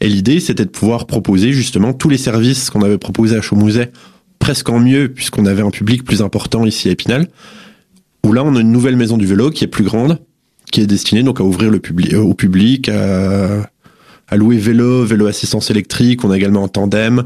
Et 0.00 0.08
l'idée, 0.08 0.40
c'était 0.40 0.64
de 0.64 0.70
pouvoir 0.70 1.06
proposer 1.06 1.52
justement 1.52 1.92
tous 1.92 2.08
les 2.08 2.18
services 2.18 2.70
qu'on 2.70 2.82
avait 2.82 2.98
proposés 2.98 3.36
à 3.36 3.42
Chaumouset, 3.42 3.92
presque 4.38 4.68
en 4.68 4.78
mieux, 4.78 5.08
puisqu'on 5.08 5.46
avait 5.46 5.62
un 5.62 5.70
public 5.70 6.04
plus 6.04 6.22
important 6.22 6.64
ici 6.64 6.88
à 6.88 6.92
Épinal. 6.92 7.28
Où 8.24 8.32
là, 8.32 8.44
on 8.44 8.54
a 8.56 8.60
une 8.60 8.72
nouvelle 8.72 8.96
maison 8.96 9.16
du 9.16 9.26
vélo 9.26 9.50
qui 9.50 9.64
est 9.64 9.68
plus 9.68 9.84
grande, 9.84 10.18
qui 10.70 10.80
est 10.80 10.86
destiné 10.86 11.22
donc 11.22 11.40
à 11.40 11.44
ouvrir 11.44 11.70
le 11.70 11.78
public, 11.78 12.12
euh, 12.14 12.20
au 12.20 12.34
public, 12.34 12.88
à, 12.88 13.68
à, 14.28 14.36
louer 14.36 14.58
vélo, 14.58 15.04
vélo 15.04 15.26
assistance 15.26 15.70
électrique. 15.70 16.24
On 16.24 16.30
a 16.30 16.36
également 16.36 16.64
un 16.64 16.68
tandem. 16.68 17.24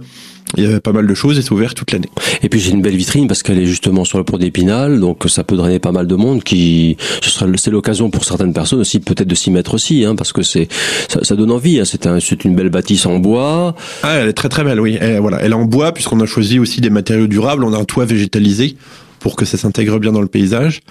Il 0.56 0.70
y 0.70 0.72
a 0.72 0.80
pas 0.80 0.92
mal 0.92 1.06
de 1.06 1.14
choses 1.14 1.38
et 1.38 1.42
c'est 1.42 1.50
ouvert 1.50 1.74
toute 1.74 1.90
l'année. 1.90 2.08
Et 2.42 2.48
puis 2.48 2.60
j'ai 2.60 2.70
une 2.70 2.82
belle 2.82 2.94
vitrine 2.94 3.26
parce 3.26 3.42
qu'elle 3.42 3.58
est 3.58 3.66
justement 3.66 4.04
sur 4.04 4.18
le 4.18 4.24
pont 4.24 4.38
d'Épinal, 4.38 5.00
donc 5.00 5.24
ça 5.26 5.42
peut 5.42 5.56
drainer 5.56 5.80
pas 5.80 5.90
mal 5.90 6.06
de 6.06 6.14
monde. 6.14 6.44
Qui, 6.44 6.96
ce 7.22 7.30
sera, 7.30 7.46
c'est 7.56 7.70
l'occasion 7.70 8.08
pour 8.08 8.24
certaines 8.24 8.52
personnes 8.52 8.78
aussi 8.80 9.00
peut-être 9.00 9.26
de 9.26 9.34
s'y 9.34 9.50
mettre 9.50 9.74
aussi, 9.74 10.04
hein, 10.04 10.14
parce 10.14 10.32
que 10.32 10.42
c'est, 10.42 10.68
ça, 11.08 11.24
ça 11.24 11.34
donne 11.34 11.50
envie. 11.50 11.80
Hein. 11.80 11.84
C'est 11.84 12.06
un, 12.06 12.20
c'est 12.20 12.44
une 12.44 12.54
belle 12.54 12.68
bâtisse 12.68 13.04
en 13.06 13.18
bois. 13.18 13.74
Ah, 14.04 14.14
elle 14.14 14.28
est 14.28 14.32
très 14.32 14.48
très 14.48 14.62
belle, 14.62 14.80
oui. 14.80 14.96
Elle, 15.00 15.18
voilà, 15.18 15.40
elle 15.40 15.50
est 15.50 15.56
en 15.56 15.64
bois 15.64 15.92
puisqu'on 15.92 16.20
a 16.20 16.26
choisi 16.26 16.60
aussi 16.60 16.80
des 16.80 16.90
matériaux 16.90 17.26
durables. 17.26 17.64
On 17.64 17.72
a 17.72 17.78
un 17.78 17.84
toit 17.84 18.04
végétalisé 18.04 18.76
pour 19.24 19.36
que 19.36 19.46
ça 19.46 19.56
s'intègre 19.56 19.98
bien 19.98 20.12
dans 20.12 20.20
le 20.20 20.26
paysage. 20.26 20.82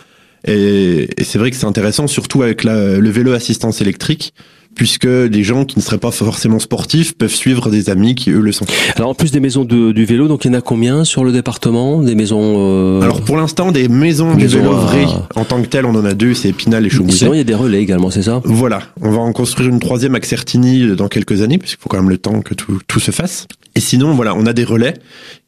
Et, 0.43 1.07
c'est 1.21 1.37
vrai 1.37 1.51
que 1.51 1.55
c'est 1.55 1.67
intéressant, 1.67 2.07
surtout 2.07 2.41
avec 2.41 2.63
le 2.63 3.09
vélo 3.11 3.31
assistance 3.31 3.79
électrique, 3.79 4.33
puisque 4.75 5.07
des 5.07 5.43
gens 5.43 5.65
qui 5.65 5.77
ne 5.77 5.83
seraient 5.83 5.97
pas 5.97 6.11
forcément 6.11 6.59
sportifs 6.59 7.13
peuvent 7.15 7.33
suivre 7.33 7.69
des 7.69 7.89
amis 7.89 8.15
qui 8.15 8.31
eux 8.31 8.41
le 8.41 8.51
sont. 8.51 8.65
Alors 8.95 9.09
en 9.09 9.13
plus 9.13 9.31
des 9.31 9.39
maisons 9.39 9.63
du 9.65 10.05
vélo, 10.05 10.27
donc 10.27 10.45
il 10.45 10.47
y 10.47 10.51
en 10.51 10.57
a 10.57 10.61
combien 10.61 11.03
sur 11.03 11.23
le 11.23 11.31
département? 11.31 12.01
Des 12.01 12.15
maisons 12.15 12.55
euh, 12.57 13.01
Alors 13.01 13.21
pour 13.21 13.37
l'instant 13.37 13.71
des 13.71 13.87
maisons, 13.87 14.35
du 14.35 14.47
vélo 14.47 14.71
vrai 14.71 15.05
en 15.35 15.45
tant 15.45 15.61
que 15.61 15.67
tel, 15.67 15.85
on 15.85 15.95
en 15.95 16.05
a 16.05 16.13
deux, 16.13 16.33
c'est 16.33 16.49
Épinal 16.49 16.85
et 16.85 16.89
Chaumouzet. 16.89 17.17
Sinon 17.17 17.33
il 17.33 17.37
y 17.37 17.41
a 17.41 17.45
des 17.45 17.55
relais 17.55 17.81
également, 17.81 18.09
c'est 18.09 18.23
ça? 18.23 18.41
Voilà, 18.43 18.81
on 19.01 19.11
va 19.11 19.19
en 19.19 19.31
construire 19.31 19.69
une 19.69 19.79
troisième 19.79 20.15
à 20.15 20.21
Certigny 20.21 20.95
dans 20.95 21.07
quelques 21.07 21.41
années, 21.41 21.57
puisqu'il 21.57 21.81
faut 21.81 21.89
quand 21.89 21.97
même 21.97 22.09
le 22.09 22.17
temps 22.17 22.41
que 22.41 22.53
tout, 22.53 22.79
tout 22.87 22.99
se 22.99 23.11
fasse. 23.11 23.47
Et 23.75 23.79
sinon, 23.79 24.13
voilà, 24.13 24.35
on 24.35 24.45
a 24.45 24.53
des 24.53 24.63
relais 24.63 24.93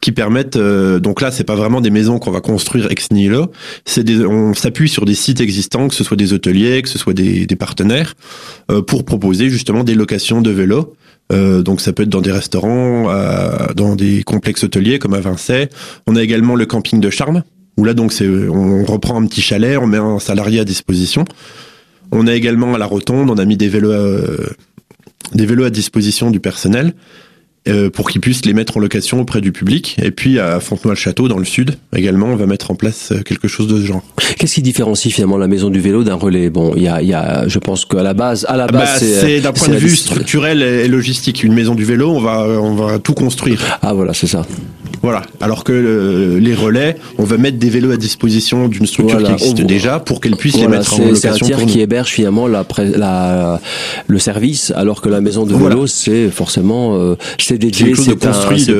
qui 0.01 0.11
permettent. 0.11 0.55
Euh, 0.55 0.99
donc 0.99 1.21
là, 1.21 1.31
c'est 1.31 1.43
pas 1.43 1.55
vraiment 1.55 1.79
des 1.79 1.91
maisons 1.91 2.17
qu'on 2.17 2.31
va 2.31 2.41
construire 2.41 2.91
ex 2.91 3.11
nihilo. 3.11 3.51
C'est 3.85 4.03
des, 4.03 4.25
on 4.25 4.53
s'appuie 4.53 4.89
sur 4.89 5.05
des 5.05 5.13
sites 5.13 5.41
existants, 5.41 5.87
que 5.87 5.95
ce 5.95 6.03
soit 6.03 6.17
des 6.17 6.33
hôteliers, 6.33 6.81
que 6.81 6.89
ce 6.89 6.97
soit 6.97 7.13
des, 7.13 7.45
des 7.45 7.55
partenaires, 7.55 8.15
euh, 8.71 8.81
pour 8.81 9.05
proposer 9.17 9.49
justement 9.49 9.83
des 9.83 9.95
locations 9.95 10.41
de 10.41 10.51
vélos. 10.51 10.95
Euh, 11.31 11.63
donc 11.63 11.81
ça 11.81 11.93
peut 11.93 12.03
être 12.03 12.09
dans 12.09 12.21
des 12.21 12.31
restaurants, 12.31 13.07
dans 13.75 13.95
des 13.95 14.23
complexes 14.23 14.63
hôteliers 14.63 14.99
comme 14.99 15.13
à 15.13 15.21
Vincennes. 15.21 15.69
On 16.05 16.15
a 16.15 16.21
également 16.21 16.55
le 16.55 16.65
camping 16.65 16.99
de 16.99 17.09
Charme, 17.09 17.43
où 17.77 17.85
là 17.85 17.93
donc 17.93 18.11
c'est, 18.11 18.27
on 18.27 18.83
reprend 18.83 19.21
un 19.21 19.25
petit 19.25 19.41
chalet, 19.41 19.77
on 19.77 19.87
met 19.87 19.97
un 19.97 20.19
salarié 20.19 20.59
à 20.59 20.65
disposition. 20.65 21.23
On 22.11 22.27
a 22.27 22.35
également 22.35 22.75
à 22.75 22.77
la 22.77 22.85
Rotonde, 22.85 23.29
on 23.29 23.37
a 23.37 23.45
mis 23.45 23.57
des 23.57 23.69
vélos, 23.69 23.93
des 25.33 25.45
vélos 25.45 25.63
à 25.63 25.69
disposition 25.69 26.29
du 26.29 26.39
personnel. 26.39 26.93
Euh, 27.67 27.89
pour 27.89 28.11
qu'ils 28.11 28.21
puissent 28.21 28.45
les 28.45 28.53
mettre 28.53 28.77
en 28.77 28.79
location 28.79 29.19
auprès 29.19 29.41
du 29.41 29.51
public. 29.51 29.97
Et 29.99 30.11
puis 30.11 30.37
à 30.37 30.59
Fontenoy-le-Château, 30.59 31.27
dans 31.27 31.39
le 31.39 31.45
sud, 31.45 31.77
également, 31.95 32.27
on 32.27 32.35
va 32.35 32.45
mettre 32.45 32.69
en 32.69 32.75
place 32.75 33.11
euh, 33.11 33.23
quelque 33.23 33.47
chose 33.47 33.67
de 33.67 33.81
ce 33.81 33.87
genre. 33.87 34.03
Qu'est-ce 34.37 34.53
qui 34.53 34.61
différencie 34.61 35.11
finalement 35.11 35.37
la 35.37 35.47
maison 35.47 35.71
du 35.71 35.79
vélo 35.79 36.03
d'un 36.03 36.13
relais? 36.13 36.51
Bon, 36.51 36.73
il 36.75 36.83
y 36.83 36.87
a, 36.87 37.01
y 37.01 37.15
a, 37.15 37.47
je 37.47 37.57
pense 37.57 37.85
qu'à 37.85 38.03
la 38.03 38.13
base, 38.13 38.45
à 38.47 38.55
la 38.55 38.67
base, 38.67 39.01
bah, 39.01 39.07
c'est 39.19 39.41
d'un 39.41 39.51
point 39.51 39.69
de 39.69 39.77
vue 39.77 39.95
structurel 39.95 40.61
et 40.61 40.87
logistique. 40.87 41.43
Une 41.43 41.53
maison 41.55 41.73
du 41.73 41.85
vélo, 41.85 42.11
on 42.11 42.19
va, 42.19 42.45
on 42.45 42.75
va 42.75 42.99
tout 42.99 43.15
construire. 43.15 43.79
Ah 43.81 43.93
voilà, 43.95 44.13
c'est 44.13 44.27
ça. 44.27 44.45
Voilà. 45.05 45.21
Alors 45.39 45.63
que 45.63 45.71
euh, 45.71 46.39
les 46.39 46.55
relais, 46.55 46.97
on 47.19 47.25
va 47.25 47.37
mettre 47.37 47.59
des 47.59 47.69
vélos 47.69 47.91
à 47.91 47.97
disposition 47.97 48.67
d'une 48.67 48.87
structure 48.87 49.21
qui 49.21 49.31
existe 49.31 49.61
déjà 49.61 49.99
pour 49.99 50.19
qu'elle 50.19 50.35
puisse 50.35 50.57
les 50.57 50.67
mettre 50.67 50.95
en 50.95 50.97
location. 50.97 51.15
C'est 51.15 51.29
un 51.29 51.45
tiers 51.45 51.65
qui 51.67 51.79
héberge 51.79 52.09
finalement 52.09 52.47
la, 52.47 52.65
la, 52.95 53.61
le 54.07 54.17
service, 54.17 54.73
alors 54.75 55.01
que 55.01 55.09
la 55.09 55.21
maison 55.21 55.45
de 55.45 55.53
vélo, 55.53 55.85
c'est 55.85 56.29
forcément 56.31 56.95
euh, 56.95 57.15
c'est 57.37 57.59
dédié, 57.59 57.93
c'est 57.95 58.25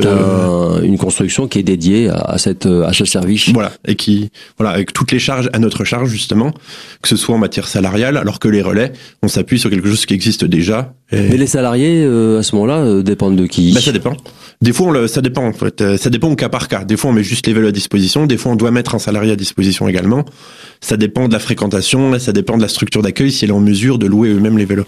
un, 0.07 0.81
une 0.81 0.97
construction 0.97 1.47
qui 1.47 1.59
est 1.59 1.63
dédiée 1.63 2.09
à, 2.09 2.39
cette 2.39 2.65
à 2.65 2.91
ce 2.91 3.05
service. 3.05 3.49
Voilà 3.49 3.71
et 3.87 3.93
qui 3.93 4.31
voilà 4.57 4.71
avec 4.73 4.93
toutes 4.93 5.11
les 5.11 5.19
charges 5.19 5.51
à 5.53 5.59
notre 5.59 5.83
charge 5.83 6.09
justement, 6.09 6.53
que 7.03 7.07
ce 7.07 7.17
soit 7.17 7.35
en 7.35 7.37
matière 7.37 7.67
salariale, 7.67 8.17
alors 8.17 8.39
que 8.39 8.47
les 8.47 8.63
relais, 8.63 8.93
on 9.21 9.27
s'appuie 9.27 9.59
sur 9.59 9.69
quelque 9.69 9.89
chose 9.89 10.07
qui 10.07 10.15
existe 10.15 10.43
déjà. 10.43 10.91
Mais 11.11 11.37
les 11.37 11.45
salariés 11.45 12.03
euh, 12.03 12.39
à 12.39 12.43
ce 12.43 12.55
moment-là 12.55 13.03
dépendent 13.03 13.35
de 13.35 13.45
qui? 13.45 13.73
Bah, 13.73 13.79
ça 13.79 13.91
dépend. 13.91 14.17
Des 14.61 14.73
fois, 14.73 14.87
on 14.87 15.07
ça 15.07 15.21
dépend 15.21 15.45
en 15.45 15.53
fait. 15.53 15.97
Ça 15.97 16.09
dépend 16.15 16.29
au 16.29 16.35
cas 16.37 16.47
par 16.47 16.69
cas. 16.69 16.85
Des 16.85 16.95
fois, 16.95 17.09
on 17.09 17.13
met 17.13 17.23
juste 17.23 17.45
les 17.45 17.53
vélos 17.53 17.67
à 17.67 17.71
disposition. 17.71 18.25
Des 18.25 18.37
fois, 18.37 18.53
on 18.53 18.55
doit 18.55 18.71
mettre 18.71 18.95
un 18.95 18.99
salarié 18.99 19.33
à 19.33 19.35
disposition 19.35 19.87
également. 19.89 20.23
Ça 20.79 20.95
dépend 20.95 21.27
de 21.27 21.33
la 21.33 21.39
fréquentation, 21.39 22.17
ça 22.19 22.31
dépend 22.31 22.55
de 22.55 22.61
la 22.61 22.69
structure 22.69 23.01
d'accueil, 23.01 23.33
si 23.33 23.43
elle 23.43 23.51
est 23.51 23.53
en 23.53 23.59
mesure 23.59 23.97
de 23.99 24.05
louer 24.05 24.29
eux-mêmes 24.29 24.57
les 24.57 24.63
vélos. 24.63 24.85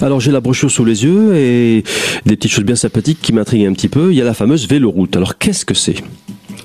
Alors, 0.00 0.20
j'ai 0.20 0.30
la 0.30 0.40
brochure 0.40 0.70
sous 0.70 0.84
les 0.84 1.02
yeux 1.02 1.34
et 1.34 1.82
des 2.24 2.36
petites 2.36 2.52
choses 2.52 2.64
bien 2.64 2.76
sympathiques 2.76 3.18
qui 3.20 3.32
m'intriguent 3.32 3.66
un 3.66 3.72
petit 3.72 3.88
peu. 3.88 4.12
Il 4.12 4.16
y 4.16 4.20
a 4.20 4.24
la 4.24 4.34
fameuse 4.34 4.68
véloroute. 4.68 5.16
Alors, 5.16 5.38
qu'est-ce 5.38 5.64
que 5.64 5.74
c'est? 5.74 5.96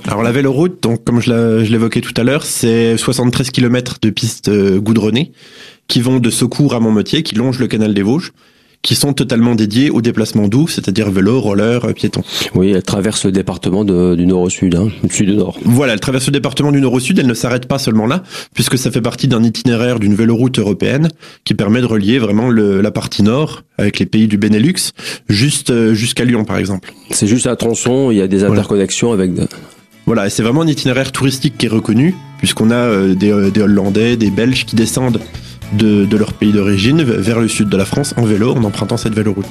Alors 0.05 0.24
la 0.24 0.31
véloroute, 0.31 0.81
donc 0.81 1.03
comme 1.03 1.19
je 1.19 1.63
l'évoquais 1.69 2.01
tout 2.01 2.13
à 2.15 2.24
l'heure, 2.24 2.43
c'est 2.43 2.96
73 2.96 3.51
km 3.51 3.98
de 4.01 4.10
pistes 4.10 4.48
euh, 4.48 4.79
goudronnées 4.79 5.34
qui 5.88 6.01
vont 6.01 6.19
de 6.19 6.29
Secours 6.29 6.74
à 6.74 6.79
Montmotier, 6.79 7.22
qui 7.22 7.36
longent 7.36 7.60
le 7.60 7.67
canal 7.67 7.93
des 7.93 8.01
Vosges 8.01 8.31
qui 8.81 8.95
sont 8.95 9.13
totalement 9.13 9.55
dédiés 9.55 9.89
au 9.89 10.01
déplacement 10.01 10.48
doux, 10.48 10.67
c'est-à-dire 10.67 11.12
vélo, 11.12 11.41
roller, 11.41 11.83
euh, 11.86 11.93
piéton. 11.93 12.24
Oui, 12.55 12.71
elle 12.71 12.83
traverse 12.83 13.25
le 13.25 13.31
département 13.31 13.83
de, 13.83 14.15
du 14.15 14.25
nord 14.25 14.41
au 14.41 14.50
sud, 14.50 14.75
hein, 14.75 14.88
du 15.03 15.13
sud 15.13 15.29
au 15.31 15.36
nord. 15.36 15.57
Voilà, 15.65 15.93
elle 15.93 16.00
traverse 16.00 16.27
le 16.27 16.31
département 16.31 16.71
du 16.71 16.79
nord 16.79 16.93
au 16.93 17.00
sud, 17.00 17.19
elle 17.19 17.27
ne 17.27 17.33
s'arrête 17.33 17.65
pas 17.65 17.77
seulement 17.77 18.05
là, 18.05 18.24
puisque 18.53 18.77
ça 18.77 18.89
fait 18.89 19.01
partie 19.01 19.27
d'un 19.27 19.43
itinéraire 19.43 20.00
d'une 20.00 20.15
véloroute 20.15 20.59
européenne 20.59 21.09
qui 21.43 21.55
permet 21.55 21.81
de 21.81 21.86
relier 21.86 22.19
vraiment 22.19 22.50
le, 22.50 22.81
la 22.81 22.91
partie 22.91 23.21
nord 23.21 23.63
avec 23.77 24.00
les 24.00 24.05
pays 24.05 24.27
du 24.27 24.38
Benelux, 24.38 24.93
juste 25.27 25.71
euh, 25.71 25.93
jusqu'à 25.93 26.24
Lyon 26.24 26.45
par 26.45 26.57
exemple. 26.57 26.93
C'est 27.12 27.27
juste 27.27 27.48
à 27.48 27.55
Tronçon, 27.55 28.12
il 28.12 28.17
y 28.17 28.21
a 28.21 28.27
des 28.27 28.43
interconnexions 28.43 29.13
voilà. 29.13 29.24
avec... 29.24 29.50
Voilà, 30.05 30.25
et 30.25 30.29
c'est 30.31 30.41
vraiment 30.41 30.62
un 30.62 30.67
itinéraire 30.67 31.12
touristique 31.12 31.55
qui 31.57 31.67
est 31.67 31.69
reconnu, 31.69 32.15
puisqu'on 32.39 32.71
a 32.71 32.75
euh, 32.75 33.13
des, 33.13 33.51
des 33.51 33.62
Hollandais, 33.62 34.15
des 34.17 34.31
Belges 34.31 34.65
qui 34.65 34.75
descendent 34.75 35.19
de, 35.73 36.07
leur 36.17 36.33
pays 36.33 36.51
d'origine 36.51 37.03
vers 37.03 37.39
le 37.39 37.47
sud 37.47 37.69
de 37.69 37.77
la 37.77 37.85
France 37.85 38.13
en 38.17 38.23
vélo 38.23 38.53
en 38.53 38.63
empruntant 38.63 38.97
cette 38.97 39.13
véloroute. 39.13 39.47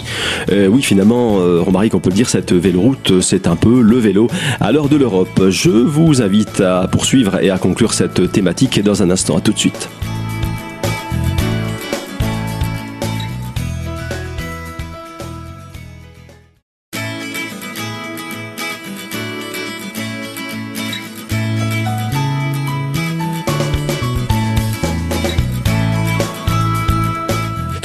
Euh, 0.50 0.66
oui, 0.66 0.82
finalement, 0.82 1.40
euh, 1.40 1.60
Romaric, 1.60 1.94
on 1.94 2.00
peut 2.00 2.10
le 2.10 2.14
dire, 2.14 2.28
cette 2.28 2.52
véloroute, 2.52 3.20
c'est 3.20 3.46
un 3.46 3.56
peu 3.56 3.80
le 3.80 3.96
vélo 3.96 4.28
à 4.60 4.72
l'heure 4.72 4.88
de 4.88 4.96
l'Europe. 4.96 5.48
Je 5.50 5.70
vous 5.70 6.22
invite 6.22 6.60
à 6.60 6.88
poursuivre 6.88 7.40
et 7.40 7.50
à 7.50 7.58
conclure 7.58 7.94
cette 7.94 8.30
thématique 8.32 8.82
dans 8.82 9.02
un 9.02 9.10
instant. 9.10 9.36
À 9.36 9.40
tout 9.40 9.52
de 9.52 9.58
suite. 9.58 9.88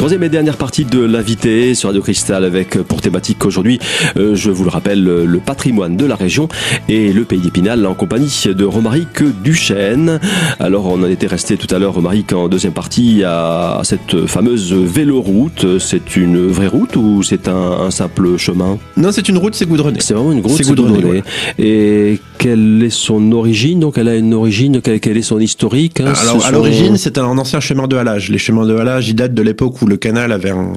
Troisième 0.03 0.23
et 0.23 0.27
dernière 0.27 0.57
partie 0.57 0.83
de 0.83 0.99
l'invité 0.99 1.73
sur 1.75 1.87
Radio 1.87 2.01
Cristal 2.01 2.43
avec 2.43 2.77
pour 2.77 2.99
thématique 2.99 3.45
aujourd'hui, 3.45 3.79
euh, 4.17 4.35
je 4.35 4.51
vous 4.51 4.65
le 4.65 4.69
rappelle, 4.69 5.01
le 5.01 5.39
patrimoine 5.39 5.95
de 5.95 6.05
la 6.05 6.17
région 6.17 6.49
et 6.89 7.13
le 7.13 7.23
pays 7.23 7.39
d'Épinal 7.39 7.85
en 7.85 7.93
compagnie 7.93 8.43
de 8.45 8.65
Romaric 8.65 9.23
Duchesne. 9.45 10.19
Alors 10.59 10.87
on 10.87 11.01
en 11.01 11.09
était 11.09 11.27
resté 11.27 11.55
tout 11.55 11.73
à 11.73 11.79
l'heure, 11.79 11.93
Romaric, 11.93 12.33
en 12.33 12.49
deuxième 12.49 12.73
partie 12.73 13.23
à 13.23 13.79
cette 13.85 14.25
fameuse 14.27 14.73
véloroute. 14.73 15.79
C'est 15.79 16.17
une 16.17 16.47
vraie 16.47 16.67
route 16.67 16.97
ou 16.97 17.23
c'est 17.23 17.47
un, 17.47 17.53
un, 17.53 17.89
simple 17.89 18.35
chemin? 18.35 18.79
Non, 18.97 19.13
c'est 19.13 19.29
une 19.29 19.37
route, 19.37 19.55
c'est 19.55 19.69
goudronné. 19.69 19.99
C'est 20.01 20.15
vraiment 20.15 20.33
une 20.33 20.41
route, 20.41 20.51
c'est 20.51 20.67
goudronné. 20.67 20.95
goudronné. 20.95 21.23
Ouais. 21.57 21.65
Et 21.65 22.19
quelle 22.39 22.83
est 22.83 22.89
son 22.89 23.31
origine? 23.31 23.79
Donc 23.79 23.97
elle 23.97 24.09
a 24.09 24.17
une 24.17 24.33
origine, 24.33 24.81
quel, 24.81 24.99
quel 24.99 25.15
est 25.15 25.21
son 25.21 25.39
historique 25.39 26.01
hein, 26.01 26.11
Alors 26.23 26.45
à 26.45 26.51
l'origine, 26.51 26.97
c'est 26.97 27.17
un 27.17 27.37
ancien 27.37 27.61
chemin 27.61 27.87
de 27.87 27.95
halage. 27.95 28.29
Les 28.29 28.37
chemins 28.37 28.65
de 28.65 28.75
halage, 28.75 29.07
ils 29.07 29.15
datent 29.15 29.33
de 29.33 29.41
l'époque 29.41 29.81
où 29.81 29.92
le 29.93 29.97
canal 29.97 30.31
avait 30.31 30.49
un, 30.49 30.73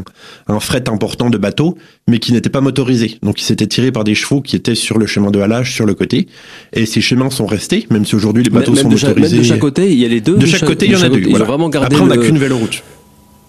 un, 0.46 0.60
fret 0.60 0.88
important 0.88 1.30
de 1.30 1.38
bateaux, 1.38 1.76
mais 2.06 2.18
qui 2.18 2.32
n'était 2.32 2.50
pas 2.50 2.60
motorisé. 2.60 3.18
Donc 3.22 3.40
il 3.40 3.44
s'était 3.44 3.66
tiré 3.66 3.90
par 3.90 4.04
des 4.04 4.14
chevaux 4.14 4.42
qui 4.42 4.56
étaient 4.56 4.74
sur 4.74 4.98
le 4.98 5.06
chemin 5.06 5.30
de 5.30 5.40
halage, 5.40 5.72
sur 5.72 5.86
le 5.86 5.94
côté. 5.94 6.28
Et 6.74 6.84
ces 6.84 7.00
chemins 7.00 7.30
sont 7.30 7.46
restés, 7.46 7.86
même 7.90 8.04
si 8.04 8.14
aujourd'hui 8.14 8.44
les 8.44 8.50
bateaux 8.50 8.72
même 8.72 8.82
sont 8.82 8.88
de 8.88 8.94
motorisés. 8.94 9.16
Chaque, 9.16 9.32
même 9.32 9.42
de 9.42 9.48
chaque 9.48 9.58
côté, 9.58 9.90
il 9.90 9.98
y 9.98 10.04
a 10.04 10.08
les 10.08 10.20
deux. 10.20 10.36
De 10.36 10.44
chaque, 10.44 10.60
chaque 10.60 10.68
côté, 10.68 10.86
il 10.86 10.92
y 10.92 10.96
en 10.96 11.02
a 11.02 11.08
deux. 11.08 11.28
Voilà. 11.30 11.46
vraiment 11.46 11.70
gardé 11.70 11.96
Après, 11.96 12.04
on 12.04 12.08
n'a 12.08 12.16
le... 12.16 12.22
qu'une 12.22 12.38
véloroute. 12.38 12.82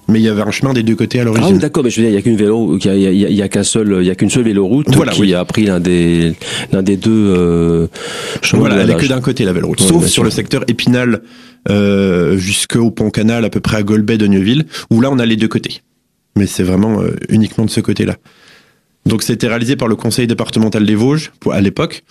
Mais 0.09 0.19
il 0.19 0.23
y 0.23 0.29
avait 0.29 0.41
un 0.41 0.51
chemin 0.51 0.73
des 0.73 0.83
deux 0.83 0.95
côtés 0.95 1.19
à 1.19 1.25
l'origine. 1.25 1.49
Ah 1.49 1.53
oui, 1.53 1.59
d'accord, 1.59 1.83
mais 1.83 1.89
je 1.89 1.97
veux 1.97 2.03
dire, 2.03 2.11
il 2.11 2.15
y 2.15 2.17
a 2.17 2.21
qu'une 2.21 2.37
vélo, 2.37 2.77
il 2.77 2.85
y 2.85 2.89
a, 2.89 2.95
y 2.95 3.25
a, 3.25 3.29
y 3.29 3.41
a 3.41 3.49
qu'un 3.49 3.63
seul, 3.63 3.97
il 3.99 4.05
y 4.05 4.09
a 4.09 4.15
qu'une 4.15 4.29
seule 4.29 4.43
véloroute 4.43 4.87
voilà, 4.95 5.11
qui 5.11 5.21
oui. 5.21 5.33
a 5.33 5.43
pris 5.43 5.65
l'un 5.65 5.81
des, 5.81 6.33
l'un 6.71 6.81
des 6.81 6.95
deux 6.95 7.11
euh, 7.11 7.87
chemins. 8.41 8.61
Voilà, 8.61 8.77
elle 8.77 8.89
est 8.89 8.95
que 8.95 9.05
d'un 9.05 9.19
côté 9.19 9.43
la 9.43 9.51
véloroute, 9.51 9.81
ouais, 9.81 9.87
sauf 9.87 10.05
sur 10.05 10.23
le 10.23 10.29
secteur 10.29 10.63
Épinal 10.69 11.23
euh, 11.69 12.37
jusqu'au 12.37 12.89
pont 12.89 13.09
canal 13.09 13.43
à 13.43 13.49
peu 13.49 13.59
près 13.59 13.75
à 13.75 13.83
Golbet 13.83 14.17
de 14.17 14.27
Neuville, 14.27 14.65
où 14.89 15.01
là 15.01 15.09
on 15.11 15.19
a 15.19 15.25
les 15.25 15.35
deux 15.35 15.49
côtés. 15.49 15.81
Mais 16.37 16.47
c'est 16.47 16.63
vraiment 16.63 17.01
euh, 17.01 17.15
uniquement 17.27 17.65
de 17.65 17.69
ce 17.69 17.81
côté-là. 17.81 18.15
Donc 19.05 19.23
c'était 19.23 19.47
réalisé 19.47 19.75
par 19.75 19.89
le 19.89 19.97
conseil 19.97 20.27
départemental 20.27 20.85
des 20.85 20.95
Vosges 20.95 21.31
à 21.51 21.59
l'époque, 21.59 22.03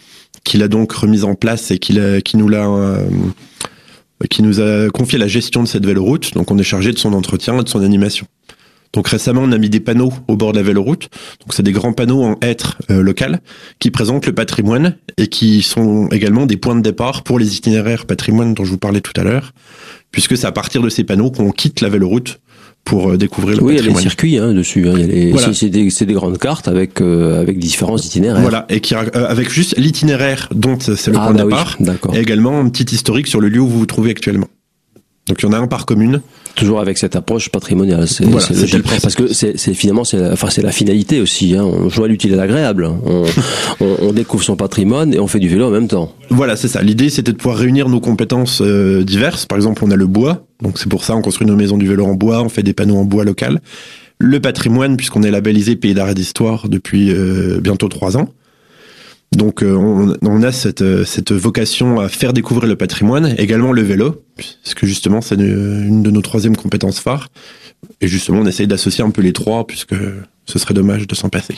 qui 0.44 0.58
l'a 0.58 0.68
donc 0.68 0.92
remise 0.92 1.24
en 1.24 1.34
place 1.34 1.70
et 1.70 1.78
qui, 1.78 1.98
qui 2.24 2.36
nous 2.36 2.48
l'a 2.48 2.68
euh, 2.68 3.04
qui 4.30 4.42
nous 4.42 4.60
a 4.60 4.88
confié 4.90 5.18
la 5.18 5.28
gestion 5.28 5.62
de 5.62 5.68
cette 5.68 5.84
véloroute. 5.84 6.34
Donc 6.34 6.50
on 6.50 6.58
est 6.58 6.62
chargé 6.64 6.92
de 6.92 6.98
son 6.98 7.12
entretien 7.12 7.58
et 7.58 7.62
de 7.62 7.68
son 7.68 7.82
animation. 7.82 8.26
Donc 8.92 9.08
récemment, 9.08 9.42
on 9.42 9.52
a 9.52 9.58
mis 9.58 9.68
des 9.68 9.80
panneaux 9.80 10.12
au 10.26 10.36
bord 10.36 10.52
de 10.52 10.56
la 10.56 10.62
véloroute. 10.62 11.10
Donc 11.40 11.52
c'est 11.52 11.62
des 11.62 11.72
grands 11.72 11.92
panneaux 11.92 12.22
en 12.22 12.38
hêtre 12.40 12.78
euh, 12.90 13.02
local 13.02 13.40
qui 13.78 13.90
présentent 13.90 14.26
le 14.26 14.34
patrimoine 14.34 14.96
et 15.18 15.28
qui 15.28 15.62
sont 15.62 16.08
également 16.08 16.46
des 16.46 16.56
points 16.56 16.76
de 16.76 16.80
départ 16.80 17.22
pour 17.22 17.38
les 17.38 17.56
itinéraires 17.56 18.06
patrimoine 18.06 18.54
dont 18.54 18.64
je 18.64 18.70
vous 18.70 18.78
parlais 18.78 19.02
tout 19.02 19.12
à 19.16 19.24
l'heure, 19.24 19.52
puisque 20.12 20.36
c'est 20.36 20.46
à 20.46 20.52
partir 20.52 20.80
de 20.80 20.88
ces 20.88 21.04
panneaux 21.04 21.30
qu'on 21.30 21.50
quitte 21.50 21.82
la 21.82 21.88
véloroute 21.88 22.40
pour 22.86 23.10
euh, 23.10 23.16
découvrir 23.18 23.58
le 23.58 23.64
oui, 23.64 23.74
patrimoine. 23.74 23.84
il 23.84 23.94
y 23.94 23.96
a 23.96 23.96
les 23.96 24.08
circuits 24.08 24.38
hein, 24.38 24.54
dessus. 24.54 24.88
Hein. 24.88 24.94
Les, 24.94 25.32
voilà. 25.32 25.52
c'est, 25.52 25.68
des, 25.68 25.88
des, 25.88 26.14
grandes 26.14 26.38
cartes 26.38 26.68
avec 26.68 27.02
euh, 27.02 27.42
avec 27.42 27.58
différents 27.58 27.98
itinéraires. 27.98 28.40
Voilà, 28.40 28.64
et 28.70 28.80
qui 28.80 28.94
euh, 28.94 29.02
avec 29.12 29.50
juste 29.50 29.76
l'itinéraire 29.76 30.48
dont 30.54 30.78
c'est 30.80 31.08
le 31.08 31.16
ah, 31.18 31.26
point 31.26 31.34
bah 31.34 31.42
de 31.42 31.48
départ, 31.48 31.76
oui, 31.80 32.16
et 32.16 32.20
également 32.20 32.58
un 32.58 32.68
petit 32.70 32.94
historique 32.94 33.26
sur 33.26 33.40
le 33.40 33.48
lieu 33.48 33.60
où 33.60 33.66
vous 33.66 33.80
vous 33.80 33.86
trouvez 33.86 34.12
actuellement. 34.12 34.46
Donc 35.26 35.42
il 35.42 35.46
y 35.46 35.48
en 35.48 35.52
a 35.52 35.58
un 35.58 35.66
par 35.66 35.84
commune. 35.84 36.22
Toujours 36.54 36.80
avec 36.80 36.96
cette 36.96 37.16
approche 37.16 37.50
patrimoniale, 37.50 38.08
c'est 38.08 38.24
voilà, 38.24 38.46
logique. 38.48 38.82
Parce 39.02 39.14
que 39.14 39.32
c'est 39.32 39.56
finalement 39.74 40.04
c'est 40.04 40.18
la, 40.18 40.32
enfin 40.32 40.48
c'est 40.48 40.62
la 40.62 40.72
finalité 40.72 41.20
aussi. 41.20 41.54
Hein. 41.54 41.64
On 41.64 41.88
joue 41.90 42.04
à 42.04 42.08
l'utile 42.08 42.32
et 42.32 42.36
l'agréable. 42.36 42.86
On, 42.86 43.24
on, 43.80 43.96
on, 44.00 44.12
découvre 44.12 44.44
son 44.44 44.56
patrimoine 44.56 45.12
et 45.12 45.18
on 45.18 45.26
fait 45.26 45.40
du 45.40 45.48
vélo 45.48 45.66
en 45.66 45.70
même 45.70 45.88
temps. 45.88 46.14
Voilà, 46.30 46.56
c'est 46.56 46.68
ça. 46.68 46.80
L'idée 46.80 47.10
c'était 47.10 47.32
de 47.32 47.36
pouvoir 47.36 47.58
réunir 47.58 47.88
nos 47.88 48.00
compétences 48.00 48.62
euh, 48.62 49.02
diverses. 49.02 49.44
Par 49.44 49.58
exemple, 49.58 49.84
on 49.84 49.90
a 49.90 49.96
le 49.96 50.06
bois, 50.06 50.45
donc 50.62 50.78
c'est 50.78 50.88
pour 50.88 51.04
ça 51.04 51.16
on 51.16 51.22
construit 51.22 51.46
nos 51.46 51.56
maisons 51.56 51.76
du 51.76 51.86
vélo 51.86 52.06
en 52.06 52.14
bois, 52.14 52.42
on 52.42 52.48
fait 52.48 52.62
des 52.62 52.72
panneaux 52.72 52.96
en 52.96 53.04
bois 53.04 53.24
local. 53.24 53.60
Le 54.18 54.40
patrimoine, 54.40 54.96
puisqu'on 54.96 55.22
est 55.22 55.30
labellisé 55.30 55.76
Pays 55.76 55.92
d'art 55.92 56.08
et 56.08 56.14
d'histoire 56.14 56.68
depuis 56.70 57.12
euh, 57.12 57.60
bientôt 57.60 57.88
trois 57.88 58.16
ans. 58.16 58.30
Donc 59.32 59.62
euh, 59.62 59.74
on, 60.22 60.42
a 60.42 60.52
cette, 60.52 61.04
cette 61.04 61.32
vocation 61.32 62.00
à 62.00 62.08
faire 62.08 62.32
découvrir 62.32 62.68
le 62.68 62.76
patrimoine, 62.76 63.34
également 63.38 63.72
le 63.72 63.82
vélo, 63.82 64.22
puisque 64.36 64.86
justement 64.86 65.20
c'est 65.20 65.34
une, 65.34 65.84
une, 65.86 66.02
de 66.02 66.10
nos 66.10 66.22
troisièmes 66.22 66.56
compétences 66.56 67.00
phares. 67.00 67.28
Et 68.00 68.08
justement 68.08 68.38
on 68.38 68.46
essaye 68.46 68.66
d'associer 68.66 69.04
un 69.04 69.10
peu 69.10 69.20
les 69.20 69.32
trois, 69.32 69.66
puisque 69.66 69.94
ce 70.46 70.58
serait 70.58 70.74
dommage 70.74 71.06
de 71.06 71.14
s'en 71.14 71.28
passer. 71.28 71.56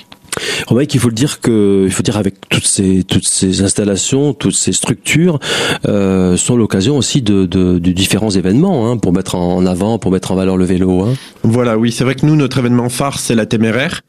Romain, 0.67 0.85
il 0.93 1.01
faut 1.01 1.09
le 1.09 1.15
dire 1.15 1.41
que, 1.41 1.85
il 1.87 1.93
faut 1.93 2.03
dire 2.03 2.17
avec 2.17 2.49
toutes 2.49 2.67
ces 2.67 3.05
toutes 3.05 3.27
ces 3.27 3.63
installations, 3.63 4.35
toutes 4.35 4.55
ces 4.55 4.73
structures, 4.73 5.39
euh, 5.87 6.37
sont 6.37 6.57
l'occasion 6.57 6.97
aussi 6.97 7.23
de, 7.23 7.47
de, 7.47 7.79
de, 7.79 7.93
différents 7.93 8.31
événements 8.31 8.91
hein, 8.91 8.97
pour 8.97 9.13
mettre 9.13 9.35
en 9.35 9.65
avant, 9.67 9.99
pour 9.99 10.13
mettre 10.13 10.33
en 10.33 10.37
valeur 10.37 10.57
le 10.57 10.65
vélo. 10.65 11.03
Hein. 11.03 11.15
Voilà, 11.43 11.79
oui, 11.79 11.93
c'est 11.93 12.05
vrai 12.05 12.15
que 12.15 12.27
nous 12.27 12.37
notre 12.37 12.59
événement 12.59 12.89
phare 12.89 13.19
c'est 13.19 13.35
la 13.35 13.47
téméraire. 13.47 14.03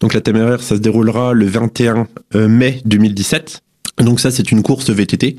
Donc 0.00 0.14
la 0.14 0.20
téméraire, 0.20 0.60
ça 0.62 0.74
se 0.74 0.80
déroulera 0.80 1.32
le 1.32 1.46
21 1.46 2.08
mai 2.34 2.80
2017. 2.84 3.62
Donc 3.98 4.20
ça, 4.20 4.30
c'est 4.30 4.50
une 4.50 4.62
course 4.62 4.90
VTT. 4.90 5.36